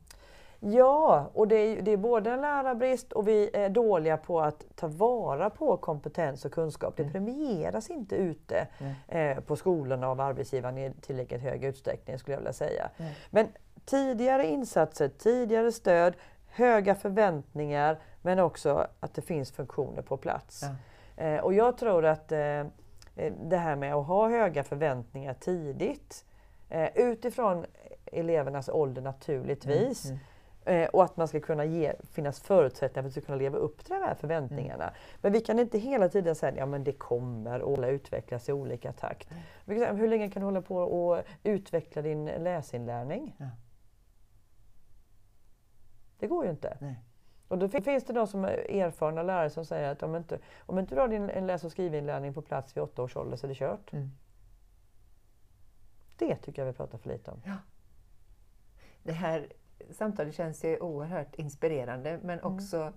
Ja, 0.60 1.30
och 1.34 1.48
det 1.48 1.56
är, 1.56 1.82
det 1.82 1.90
är 1.90 1.96
både 1.96 2.30
en 2.30 2.40
lärarbrist 2.40 3.12
och 3.12 3.28
vi 3.28 3.50
är 3.52 3.68
dåliga 3.68 4.16
på 4.16 4.40
att 4.40 4.64
ta 4.76 4.86
vara 4.86 5.50
på 5.50 5.76
kompetens 5.76 6.44
och 6.44 6.52
kunskap. 6.52 6.96
Det 6.96 7.02
Mm. 7.02 7.12
premieras 7.12 7.90
inte 7.90 8.16
ute 8.16 8.66
Nej. 9.08 9.30
eh, 9.30 9.40
på 9.40 9.56
skolorna 9.56 10.08
av 10.08 10.20
arbetsgivaren 10.20 10.78
i 10.78 10.92
tillräckligt 11.00 11.40
hög 11.42 11.64
utsträckning 11.64 12.18
skulle 12.18 12.34
jag 12.34 12.38
vilja 12.40 12.52
säga. 12.52 12.90
Nej. 12.96 13.16
Men 13.30 13.46
tidigare 13.84 14.46
insatser, 14.46 15.08
tidigare 15.08 15.72
stöd, 15.72 16.14
höga 16.48 16.94
förväntningar 16.94 17.98
men 18.22 18.38
också 18.38 18.86
att 19.00 19.14
det 19.14 19.22
finns 19.22 19.52
funktioner 19.52 20.02
på 20.02 20.16
plats. 20.16 20.64
Ja. 21.16 21.24
Eh, 21.24 21.40
och 21.40 21.54
jag 21.54 21.78
tror 21.78 22.04
att 22.04 22.32
eh, 22.32 22.40
eh, 22.40 22.66
det 23.44 23.56
här 23.56 23.76
med 23.76 23.94
att 23.94 24.06
ha 24.06 24.28
höga 24.28 24.64
förväntningar 24.64 25.34
tidigt 25.34 26.24
eh, 26.68 26.88
utifrån 26.94 27.66
elevernas 28.06 28.68
ålder 28.68 29.02
naturligtvis. 29.02 30.04
Mm. 30.04 30.16
Eh, 30.16 30.20
och 30.92 31.04
att 31.04 31.16
man 31.16 31.28
ska 31.28 31.40
kunna 31.40 31.64
ge, 31.64 31.92
finnas 32.10 32.40
förutsättningar 32.40 33.10
för 33.10 33.20
att 33.20 33.26
kunna 33.26 33.38
leva 33.38 33.58
upp 33.58 33.84
till 33.84 33.94
de 33.94 34.02
här 34.02 34.14
förväntningarna. 34.14 34.84
Mm. 34.84 34.94
Men 35.20 35.32
vi 35.32 35.40
kan 35.40 35.58
inte 35.58 35.78
hela 35.78 36.08
tiden 36.08 36.34
säga 36.34 36.52
att 36.52 36.58
ja, 36.58 36.66
men 36.66 36.84
det 36.84 36.92
kommer 36.92 37.62
och 37.62 37.78
alla 37.78 37.88
utvecklas 37.88 38.48
i 38.48 38.52
olika 38.52 38.92
takt. 38.92 39.30
Mm. 39.30 39.78
Säga, 39.80 39.92
hur 39.92 40.08
länge 40.08 40.30
kan 40.30 40.40
du 40.40 40.46
hålla 40.46 40.62
på 40.62 40.76
och 40.76 41.22
utveckla 41.42 42.02
din 42.02 42.24
läsinlärning? 42.24 43.36
Ja. 43.38 43.48
Det 46.18 46.26
går 46.26 46.44
ju 46.44 46.50
inte. 46.50 46.76
Nej. 46.80 47.04
Och 47.48 47.58
då 47.58 47.68
fin- 47.68 47.82
finns 47.82 48.04
det 48.04 48.12
de 48.12 48.26
som 48.26 48.44
är 48.44 48.70
erfarna 48.70 49.22
lärare 49.22 49.50
som 49.50 49.64
säger 49.64 49.92
att 49.92 50.02
om 50.02 50.16
inte, 50.16 50.38
om 50.58 50.78
inte 50.78 50.94
du 50.94 51.00
har 51.00 51.08
din 51.08 51.30
en 51.30 51.46
läs 51.46 51.64
och 51.64 51.72
skrivinlärning 51.72 52.34
på 52.34 52.42
plats 52.42 52.76
vid 52.76 52.82
åtta 52.82 53.02
års 53.02 53.16
ålder 53.16 53.36
så 53.36 53.46
är 53.46 53.48
det 53.48 53.54
kört. 53.54 53.92
Mm. 53.92 54.10
Det 56.16 56.36
tycker 56.36 56.62
jag 56.62 56.66
vi 56.66 56.76
pratar 56.76 56.98
för 56.98 57.08
lite 57.08 57.30
om. 57.30 57.40
Det 59.02 59.12
här 59.12 59.52
samtalet 59.98 60.34
känns 60.34 60.64
ju 60.64 60.78
oerhört 60.78 61.34
inspirerande 61.34 62.18
men 62.22 62.38
Mm. 62.38 62.54
också 62.54 62.92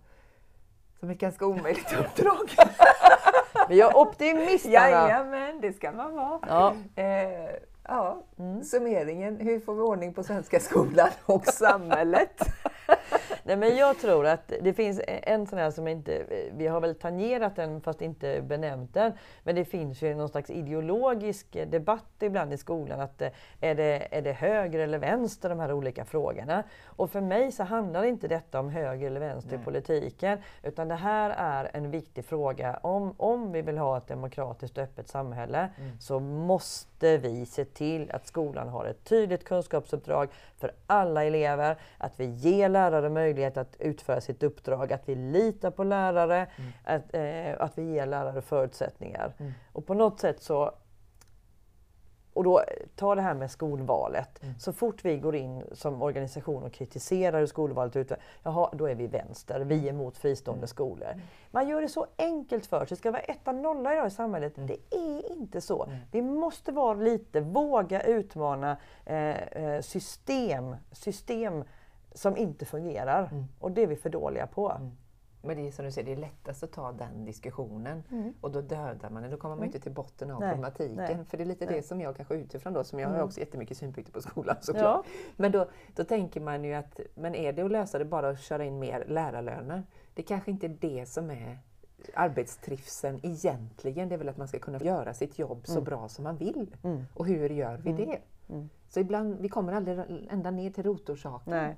som 0.99 1.09
ett 1.09 1.17
ganska 1.19 1.45
omöjligt 1.45 1.93
uppdrag. 1.99 2.51
Men 3.67 3.77
jag 3.77 3.91
är 3.91 3.97
optimist! 3.97 4.65
Jajamän, 4.65 5.61
det 5.61 5.73
ska 5.73 5.91
man 5.91 6.15
vara. 6.15 6.39
Ja. 6.47 6.75
Eh, 7.03 7.49
ja, 7.87 8.23
Mm. 8.39 8.63
summeringen. 8.63 9.37
Hur 9.39 9.59
får 9.59 9.75
vi 9.75 9.81
ordning 9.81 10.13
på 10.13 10.23
svenska 10.23 10.59
skolan 10.59 11.09
och 11.25 11.45
samhället? 11.45 12.41
Nej, 13.43 13.58
men 13.58 13.77
jag 13.77 13.99
tror 13.99 14.25
att 14.25 14.54
det 14.62 14.73
finns 14.73 15.01
en 15.08 15.47
sån 15.47 15.60
här 15.60 15.71
som 15.71 15.88
inte, 15.88 16.23
vi 16.51 16.67
har 16.67 16.82
väl 16.82 16.95
tangerat 16.95 17.56
den 17.56 17.82
fast 17.82 18.01
inte 18.01 18.41
benämnt 18.41 18.93
den, 18.93 19.13
men 19.43 19.56
det 19.56 19.65
finns 19.65 20.01
ju 20.01 20.15
någon 20.15 20.30
slags 20.30 20.49
ideologisk 20.49 21.47
debatt 21.67 22.06
ibland 22.19 22.54
i 22.54 22.58
skolan 22.58 22.99
att 22.99 23.21
eh, 23.21 23.30
är 23.62 23.75
det, 23.75 24.08
är 24.12 24.21
det 24.21 24.34
höger 24.34 24.80
eller 24.80 24.97
vänster 24.97 25.49
de 25.49 25.60
här 25.60 25.73
olika 25.73 26.06
frågorna? 26.06 26.63
Och 26.86 27.10
för 27.12 27.21
mig 27.21 27.51
så 27.51 27.63
handlar 27.63 28.04
inte 28.04 28.27
detta 28.27 28.60
om 28.60 28.69
höger 28.69 29.08
eller 29.08 29.19
vänster 29.19 29.54
i 29.54 29.56
Nej. 29.56 29.65
politiken, 29.65 30.38
utan 30.63 30.88
det 30.88 30.95
här 30.95 31.30
är 31.38 31.69
en 31.73 31.91
viktig 31.91 32.25
fråga. 32.25 32.80
Om, 32.82 33.13
om 33.17 33.51
vi 33.51 33.62
vill 33.62 33.77
ha 33.77 33.97
ett 33.97 34.08
demokratiskt 34.08 34.77
och 34.77 34.84
öppet 34.84 35.08
samhälle 35.10 35.62
Mm. 35.77 35.99
så 35.99 36.19
måste 36.19 37.17
vi 37.17 37.45
se 37.45 37.65
till 37.65 38.12
att 38.12 38.27
skolan 38.27 38.69
har 38.69 38.86
ett 38.86 39.04
tydligt 39.04 39.43
kunskapsuppdrag 39.43 40.30
för 40.58 40.71
alla 40.88 41.23
elever, 41.23 41.77
att 41.97 42.19
vi 42.19 42.25
ger 42.25 42.69
lärare 42.69 43.10
möjlighet 43.10 43.32
att 43.45 43.75
utföra 43.80 44.21
sitt 44.21 44.43
uppdrag, 44.43 44.93
att 44.93 45.10
vi 45.10 45.15
litar 45.15 45.71
på 45.71 45.84
lärare, 45.84 46.47
Mm. 46.58 46.71
att, 46.84 47.13
eh, 47.13 47.65
att 47.65 47.77
vi 47.77 47.93
ger 47.93 48.06
lärare 48.06 48.41
förutsättningar. 48.41 49.34
Mm. 49.39 49.51
Och 49.73 49.86
på 49.86 49.93
något 49.93 50.19
sätt 50.19 50.41
så 50.41 50.71
och 52.34 52.43
då, 52.43 52.62
ta 52.95 53.15
det 53.15 53.21
här 53.21 53.34
med 53.34 53.51
skolvalet. 53.51 54.43
Mm. 54.43 54.60
Så 54.60 54.73
fort 54.73 55.06
vi 55.06 55.17
går 55.17 55.36
in 55.36 55.63
som 55.71 56.01
organisation 56.01 56.63
och 56.63 56.73
kritiserar 56.73 57.39
hur 57.39 57.45
skolvalet 57.45 57.95
utvecklas, 57.95 58.27
jaha, 58.43 58.69
då 58.73 58.89
är 58.89 58.95
vi 58.95 59.08
vänster, 59.08 59.60
vi 59.60 59.86
är 59.86 59.89
emot 59.89 60.17
fristående 60.17 60.60
Mm. 60.60 60.67
skolor. 60.67 61.21
Man 61.51 61.67
gör 61.67 61.82
det 61.82 61.88
så 61.89 62.08
enkelt 62.17 62.65
för 62.65 62.80
sig. 62.80 62.88
Det 62.89 62.95
ska 62.95 63.12
vara 63.12 63.21
etta 63.21 63.51
nolla 63.51 63.93
idag 63.93 64.08
i 64.08 64.10
samhället. 64.10 64.58
Mm. 64.58 64.67
Det 64.67 64.95
är 64.97 65.32
inte 65.32 65.62
så. 65.62 65.86
Nej. 65.86 65.99
Vi 66.12 66.21
måste 66.21 66.71
vara 66.71 66.93
lite, 66.93 67.41
våga 67.41 68.01
utmana 68.01 68.77
eh, 69.06 69.41
eh, 69.41 69.82
system, 69.82 70.75
system 70.91 71.63
som 72.12 72.38
inte 72.38 72.65
fungerar. 72.65 73.30
Mm. 73.32 73.43
Och 73.60 73.71
det 73.71 73.84
är 73.84 73.88
vi 73.88 73.95
för 73.95 74.10
dåliga 74.10 74.47
på. 74.47 74.69
Mm. 74.71 74.91
Men 75.43 75.58
det 75.58 75.67
är 75.67 75.71
som 75.71 75.86
du 75.86 75.91
säger, 75.91 76.06
det 76.06 76.12
är 76.13 76.21
lättast 76.21 76.63
att 76.63 76.71
ta 76.71 76.91
den 76.91 77.26
diskussionen 77.26 78.04
Mm. 78.12 78.34
och 78.41 78.52
då 78.52 78.62
dödar 78.62 79.10
man 79.10 79.24
det. 79.24 79.30
Då 79.30 79.38
kommer 79.38 79.56
man 79.56 79.60
Mm. 79.63 79.67
inte 79.67 79.80
till 79.80 79.91
botten 79.91 80.32
av 80.32 80.39
Nej, 80.39 80.50
problematiken. 80.50 80.95
nej, 80.95 81.26
För 81.26 81.38
det 81.38 81.43
är 81.43 81.45
lite 81.45 81.65
nej. 81.65 81.76
det 81.76 81.82
som 81.84 82.02
jag 82.02 82.15
kanske 82.15 82.36
utifrån 82.36 82.74
då, 82.74 82.84
som 82.84 83.00
jag 83.00 83.08
har 83.08 83.15
Mm. 83.15 83.28
också 83.28 83.39
jättemycket 83.39 83.78
synpunkter 83.78 84.13
på 84.13 84.21
skolan 84.21 84.56
såklart. 84.62 85.06
Ja. 85.08 85.12
Men 85.38 85.52
då, 85.52 85.65
då 85.95 86.04
tänker 86.04 86.41
man 86.41 86.63
ju 86.63 86.74
att, 86.74 87.00
men 87.15 87.36
är 87.36 87.54
det 87.54 87.62
att 87.62 87.71
lösa 87.71 88.00
det 88.00 88.06
bara 88.06 88.30
att 88.30 88.39
köra 88.39 88.65
in 88.65 88.80
mer 88.80 89.06
lärarlöner? 89.08 89.84
Det 90.13 90.24
kanske 90.24 90.52
inte 90.52 90.67
är 90.67 90.78
det 90.82 91.06
som 91.10 91.32
är 91.32 91.58
arbetstrivseln 92.13 93.19
egentligen. 93.24 94.10
Det 94.10 94.15
är 94.15 94.17
väl 94.17 94.30
att 94.30 94.38
man 94.38 94.47
ska 94.47 94.60
kunna 94.60 94.80
göra 94.80 95.13
sitt 95.13 95.39
jobb 95.39 95.62
så 95.65 95.71
Mm. 95.71 95.84
bra 95.84 96.08
som 96.10 96.24
man 96.24 96.38
vill. 96.38 96.76
Mm. 96.84 97.04
Och 97.13 97.28
hur 97.28 97.50
gör 97.50 97.78
vi 97.78 97.91
det? 97.93 98.19
Mm. 98.51 98.69
Så 98.89 98.99
ibland, 98.99 99.37
vi 99.39 99.49
kommer 99.49 99.73
aldrig 99.73 99.99
ända 100.31 100.51
ner 100.51 100.69
till 100.71 100.83
rotorsaken. 100.83 101.53
Nej. 101.53 101.75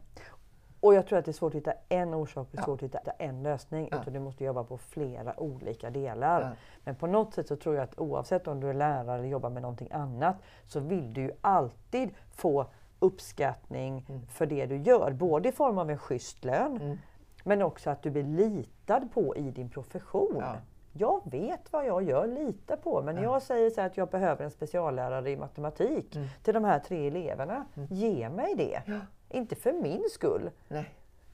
Och 0.79 0.93
jag 0.93 1.07
tror 1.07 1.19
att 1.19 1.25
det 1.25 1.31
är 1.31 1.33
svårt 1.33 1.51
att 1.51 1.55
hitta 1.57 1.73
en 1.89 2.13
orsak 2.13 2.47
och 2.51 2.59
Ja. 2.59 2.63
svårt 2.63 2.79
att 2.83 2.89
hitta 2.95 3.11
en 3.11 3.43
lösning. 3.43 3.87
Ja. 3.91 4.01
Utan 4.01 4.13
du 4.13 4.19
måste 4.19 4.43
jobba 4.43 4.63
på 4.63 4.77
flera 4.77 5.39
olika 5.39 5.89
delar. 5.89 6.41
Ja. 6.41 6.49
Men 6.83 6.95
på 6.95 7.07
något 7.07 7.33
sätt 7.33 7.47
så 7.47 7.55
tror 7.55 7.75
jag 7.75 7.83
att 7.83 7.99
oavsett 7.99 8.47
om 8.47 8.59
du 8.59 8.69
är 8.69 8.73
lärare 8.73 9.17
eller 9.19 9.27
jobbar 9.27 9.49
med 9.49 9.61
någonting 9.61 9.91
annat 9.91 10.35
så 10.67 10.79
vill 10.79 11.13
du 11.13 11.21
ju 11.21 11.31
alltid 11.41 12.09
få 12.31 12.65
uppskattning 12.99 14.05
Mm. 14.09 14.25
för 14.27 14.45
det 14.45 14.65
du 14.65 14.77
gör. 14.77 15.11
Både 15.11 15.49
i 15.49 15.51
form 15.51 15.77
av 15.77 15.89
en 15.89 15.97
schysst 15.97 16.45
lön 16.45 16.77
Mm. 16.81 16.97
men 17.43 17.61
också 17.61 17.89
att 17.89 18.01
du 18.01 18.09
blir 18.11 18.23
litad 18.23 19.13
på 19.13 19.35
i 19.35 19.51
din 19.51 19.69
profession. 19.69 20.37
Ja. 20.39 20.55
Jag 20.93 21.21
vet 21.31 21.73
vad 21.73 21.85
jag 21.87 22.03
gör, 22.03 22.27
lita 22.27 22.77
på. 22.77 23.01
Men 23.01 23.15
när 23.15 23.23
Ja. 23.23 23.33
jag 23.33 23.41
säger 23.41 23.69
så 23.69 23.81
att 23.81 23.97
jag 23.97 24.09
behöver 24.09 24.45
en 24.45 24.51
speciallärare 24.51 25.31
i 25.31 25.37
matematik 25.37 26.15
Mm. 26.15 26.27
till 26.43 26.53
de 26.53 26.63
här 26.63 26.79
tre 26.79 27.07
eleverna, 27.07 27.65
Mm. 27.75 27.87
ge 27.91 28.29
mig 28.29 28.55
det. 28.55 28.81
Ja. 28.85 28.99
Inte 29.29 29.55
för 29.55 29.73
min 29.73 30.03
skull, 30.11 30.49
Nej. 30.67 30.89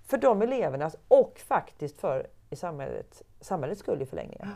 för 0.05 0.17
de 0.17 0.41
elevernas 0.41 0.95
och 1.07 1.39
faktiskt 1.39 1.97
för 1.97 2.27
i 2.49 2.55
samhället, 2.55 3.23
samhällets 3.41 3.79
skull 3.81 4.01
i 4.01 4.05
förlängningen. 4.05 4.47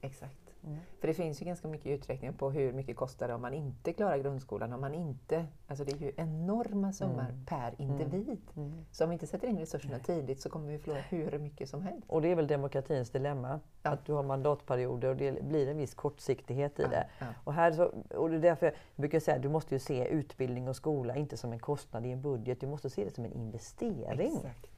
Exakt. 0.00 0.36
Mm. 0.64 0.78
För 1.00 1.08
det 1.08 1.14
finns 1.14 1.42
ju 1.42 1.46
ganska 1.46 1.68
mycket 1.68 1.86
uträkningar 1.86 2.32
på 2.32 2.50
hur 2.50 2.72
mycket 2.72 2.96
kostar 2.96 3.28
det 3.28 3.34
om 3.34 3.42
man 3.42 3.54
inte 3.54 3.92
klarar 3.92 4.18
grundskolan. 4.18 4.72
Om 4.72 4.80
man 4.80 4.94
inte, 4.94 5.46
alltså 5.66 5.84
det 5.84 5.92
är 5.92 5.96
ju 5.96 6.12
enorma 6.16 6.92
summor 6.92 7.20
mm. 7.20 7.44
per 7.46 7.74
individ. 7.78 8.40
Mm. 8.56 8.68
mm. 8.68 8.84
Så 8.90 9.04
om 9.04 9.10
vi 9.10 9.14
inte 9.14 9.26
sätter 9.26 9.48
in 9.48 9.58
resurserna 9.58 9.98
tidigt 9.98 10.40
så 10.40 10.50
kommer 10.50 10.68
vi 10.68 10.78
förlora 10.78 11.00
hur 11.00 11.38
mycket 11.38 11.68
som 11.68 11.82
helst. 11.82 12.04
Och 12.06 12.22
det 12.22 12.28
är 12.28 12.36
väl 12.36 12.46
demokratins 12.46 13.10
dilemma. 13.10 13.60
Ja. 13.82 13.90
Att 13.90 14.04
du 14.04 14.12
har 14.12 14.22
mandatperioder 14.22 15.08
och 15.08 15.16
det 15.16 15.42
blir 15.42 15.68
en 15.68 15.76
viss 15.76 15.94
kortsiktighet 15.94 16.78
i 16.78 16.82
ja. 16.82 16.88
det. 16.88 17.06
Ja. 17.18 17.26
Och, 17.44 17.52
här 17.52 17.72
så, 17.72 17.92
och 18.16 18.30
det 18.30 18.36
är 18.36 18.40
därför 18.40 18.66
jag 18.66 18.74
brukar 18.96 19.20
säga 19.20 19.36
att 19.36 19.42
du 19.42 19.48
måste 19.48 19.74
ju 19.74 19.78
se 19.78 20.08
utbildning 20.08 20.68
och 20.68 20.76
skola 20.76 21.16
inte 21.16 21.36
som 21.36 21.52
en 21.52 21.58
kostnad 21.58 22.06
i 22.06 22.10
en 22.10 22.22
budget. 22.22 22.60
Du 22.60 22.66
måste 22.66 22.90
se 22.90 23.04
det 23.04 23.14
som 23.14 23.24
en 23.24 23.32
investering. 23.32 24.36
Exakt. 24.36 24.70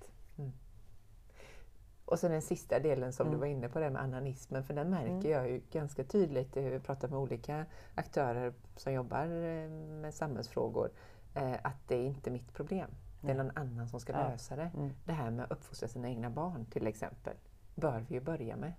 Och 2.12 2.18
sen 2.18 2.30
den 2.30 2.42
sista 2.42 2.78
delen 2.78 3.12
som 3.12 3.26
mm. 3.26 3.34
du 3.34 3.40
var 3.40 3.46
inne 3.46 3.68
på, 3.68 3.78
det 3.78 3.90
med 3.90 4.02
ananismen, 4.02 4.64
för 4.64 4.74
den 4.74 4.90
märker 4.90 5.10
mm. 5.10 5.30
jag 5.30 5.50
ju 5.50 5.60
ganska 5.70 6.04
tydligt 6.04 6.54
när 6.54 6.70
jag 6.70 6.82
pratar 6.82 7.08
med 7.08 7.18
olika 7.18 7.66
aktörer 7.94 8.52
som 8.76 8.92
jobbar 8.92 9.24
eh, 9.24 9.70
med 9.70 10.14
samhällsfrågor, 10.14 10.90
eh, 11.34 11.54
att 11.62 11.88
det 11.88 11.94
är 11.94 12.06
inte 12.06 12.30
mitt 12.30 12.52
problem. 12.52 12.90
Det 13.20 13.30
är 13.30 13.34
någon 13.34 13.50
annan 13.54 13.88
som 13.88 14.00
ska 14.00 14.12
ja. 14.12 14.28
lösa 14.28 14.56
det. 14.56 14.70
Mm. 14.74 14.90
Det 15.04 15.12
här 15.12 15.30
med 15.30 15.44
att 15.44 15.52
uppfostra 15.52 15.88
sina 15.88 16.08
egna 16.08 16.30
barn 16.30 16.66
till 16.66 16.86
exempel, 16.86 17.34
bör 17.74 18.04
vi 18.08 18.14
ju 18.14 18.20
börja 18.20 18.56
med. 18.56 18.72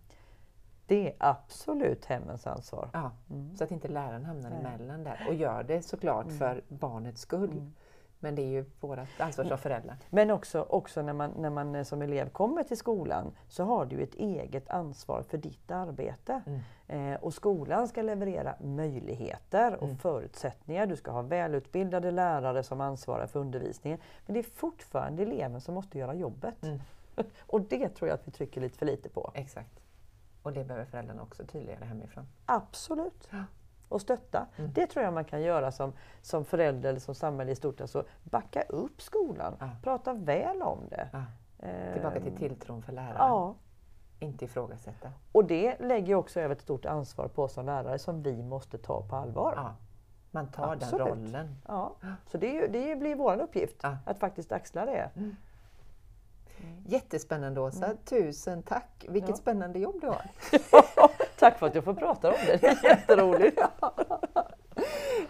Det 0.86 1.08
är 1.08 1.16
absolut 1.18 2.06
hemmens 2.06 2.48
ansvar. 2.48 2.90
Ja, 2.94 3.12
mm. 3.30 3.58
Så 3.58 3.64
att 3.64 3.72
inte 3.72 3.88
läraren 3.88 4.26
hamnar 4.26 4.50
Nej. 4.50 4.60
emellan 4.60 5.04
där. 5.04 5.26
Och 5.28 5.34
gör 5.34 5.64
det 5.64 5.82
såklart 5.82 6.26
mm. 6.26 6.38
för 6.38 6.64
barnets 6.68 7.22
skull. 7.22 7.52
Mm. 7.52 7.74
Men 8.24 8.36
det 8.36 8.42
är 8.42 8.48
ju 8.48 8.66
vårt 8.80 9.00
ansvar 9.18 9.46
som 9.46 9.58
föräldrar. 9.58 9.98
Men 10.10 10.32
också, 10.32 10.62
också 10.62 11.02
när, 11.02 11.14
man, 11.14 11.32
när 11.38 11.50
man 11.50 11.76
eh, 11.76 11.84
som 11.84 12.02
elev 12.02 12.30
kommer 12.30 12.64
till 12.64 12.78
skolan 12.78 13.32
så 13.48 13.64
har 13.64 13.86
du 13.86 14.02
ett 14.02 14.16
eget 14.16 14.70
ansvar 14.70 15.24
för 15.24 15.38
ditt 15.38 15.72
arbete. 15.72 16.42
Mm. 16.46 17.14
Eh, 17.14 17.20
och 17.24 17.34
skolan 17.34 17.88
ska 17.88 18.02
leverera 18.02 18.56
möjligheter 18.62 19.76
och 19.76 19.84
mm. 19.84 19.98
förutsättningar. 19.98 20.86
Du 20.86 20.96
ska 20.96 21.12
ha 21.12 21.22
välutbildade 21.22 22.12
lärare 22.12 22.64
som 22.64 22.82
ansvarar 22.82 23.28
för 23.28 23.40
undervisningen. 23.40 24.00
Men 24.26 24.34
det 24.34 24.40
är 24.40 24.44
fortfarande 24.44 25.24
eleven 25.24 25.62
som 25.62 25.74
måste 25.74 25.98
göra 25.98 26.14
jobbet. 26.14 26.64
Mm. 26.64 26.80
och 27.40 27.62
det 27.62 27.90
tror 27.90 28.10
jag 28.10 28.16
att 28.16 28.28
vi 28.28 28.32
trycker 28.32 28.62
lite 28.62 28.78
för 28.78 28.86
lite 28.86 29.10
på. 29.10 29.32
Exakt. 29.34 29.80
Och 30.44 30.54
det 30.54 30.64
behöver 30.64 30.86
föräldrarna 30.86 31.22
också 31.22 31.46
tydliggöra 31.46 31.86
hemifrån. 31.86 32.28
Absolut. 32.46 33.28
Ja 33.30 33.44
och 33.94 34.02
stötta. 34.02 34.46
Mm. 34.56 34.72
Det 34.74 34.88
tror 34.88 35.06
jag 35.06 35.14
man 35.14 35.26
kan 35.26 35.42
göra 35.42 35.72
som, 35.72 35.94
som 36.22 36.46
förälder 36.46 36.90
eller 36.90 37.00
som 37.00 37.16
samhälle 37.16 37.52
i 37.52 37.56
stort. 37.56 37.82
Alltså 37.82 38.06
backa 38.24 38.62
upp 38.62 39.02
skolan, 39.02 39.56
ja. 39.60 39.70
prata 39.84 40.14
väl 40.14 40.62
om 40.62 40.80
det. 40.90 41.10
Ja. 41.14 41.24
Eh, 41.60 41.94
Tillbaka 41.94 42.20
till 42.20 42.38
tilltron 42.38 42.82
för 42.82 42.94
läraren. 42.94 43.16
Ja. 43.18 43.56
Inte 44.20 44.46
ifrågasätta. 44.46 45.12
Och 45.32 45.46
det 45.46 45.80
lägger 45.80 46.16
också 46.16 46.40
över 46.40 46.56
ett 46.56 46.62
stort 46.62 46.86
ansvar 46.86 47.28
på 47.28 47.44
oss 47.44 47.54
som 47.54 47.66
lärare 47.66 48.00
som 48.00 48.24
vi 48.24 48.44
måste 48.44 48.78
ta 48.78 49.02
på 49.02 49.16
allvar. 49.16 49.54
Ja. 49.56 49.76
Man 50.32 50.48
tar 50.52 50.74
Absolut. 50.74 51.08
den 51.08 51.18
rollen. 51.18 51.56
Ja. 51.68 51.96
Så 52.32 52.38
det, 52.38 52.68
det 52.68 52.96
blir 52.96 53.16
vår 53.16 53.42
uppgift 53.42 53.84
att 54.06 54.20
faktiskt 54.20 54.52
axla 54.52 54.86
det. 54.86 55.10
Mm. 55.16 55.36
Jättespännande 56.86 57.62
Åsa, 57.62 57.86
mm. 57.86 57.98
tusen 58.06 58.64
tack! 58.64 59.06
Vilket 59.10 59.30
ja. 59.30 59.36
spännande 59.36 59.80
jobb 59.80 59.96
du 60.02 60.08
har! 60.08 60.22
tack 61.40 61.60
för 61.60 61.68
att 61.68 61.76
jag 61.76 61.84
får 61.84 61.94
prata 61.94 62.30
om 62.30 62.36
det, 62.46 62.58
det 62.58 62.68
är 62.68 62.84
jätteroligt! 62.90 63.60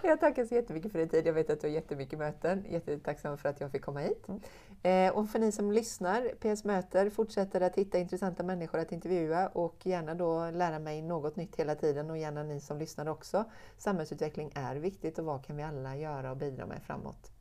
jag 0.02 0.20
tackar 0.20 0.46
så 0.46 0.56
jättemycket 0.56 0.92
för 0.92 1.00
din 1.00 1.10
tid. 1.10 1.28
Jag 1.28 1.34
vet 1.34 1.50
att 1.50 1.62
du 1.62 1.68
har 1.68 1.74
jättemycket 1.74 2.20
möten. 2.20 2.66
Jättetacksam 2.70 3.38
för 3.38 3.50
att 3.50 3.62
jag 3.62 3.72
fick 3.72 3.82
komma 3.82 4.00
hit. 4.00 4.28
Mm. 4.28 4.42
Eh, 4.84 5.18
och 5.18 5.30
för 5.30 5.40
ni 5.40 5.52
som 5.52 5.72
lyssnar, 5.72 6.22
PS 6.22 6.64
Möter 6.64 7.10
fortsätter 7.10 7.62
att 7.62 7.76
hitta 7.76 7.98
intressanta 7.98 8.44
människor 8.44 8.80
att 8.80 8.92
intervjua 8.92 9.48
och 9.48 9.86
gärna 9.86 10.14
då 10.14 10.52
lära 10.52 10.80
mig 10.80 11.02
något 11.02 11.36
nytt 11.36 11.56
hela 11.56 11.76
tiden 11.76 12.10
och 12.10 12.18
gärna 12.18 12.44
ni 12.44 12.60
som 12.60 12.78
lyssnar 12.78 13.10
också. 13.10 13.44
Samhällsutveckling 13.78 14.52
är 14.56 14.76
viktigt 14.76 15.20
och 15.20 15.26
vad 15.26 15.46
kan 15.46 15.58
vi 15.58 15.64
alla 15.64 15.98
göra 15.98 16.32
och 16.32 16.38
bidra 16.38 16.66
med 16.66 16.84
framåt? 16.84 17.32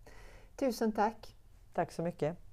Tusen 0.57 0.93
tack! 0.93 1.37
Tack 1.73 1.93
så 1.93 2.03
mycket! 2.03 2.52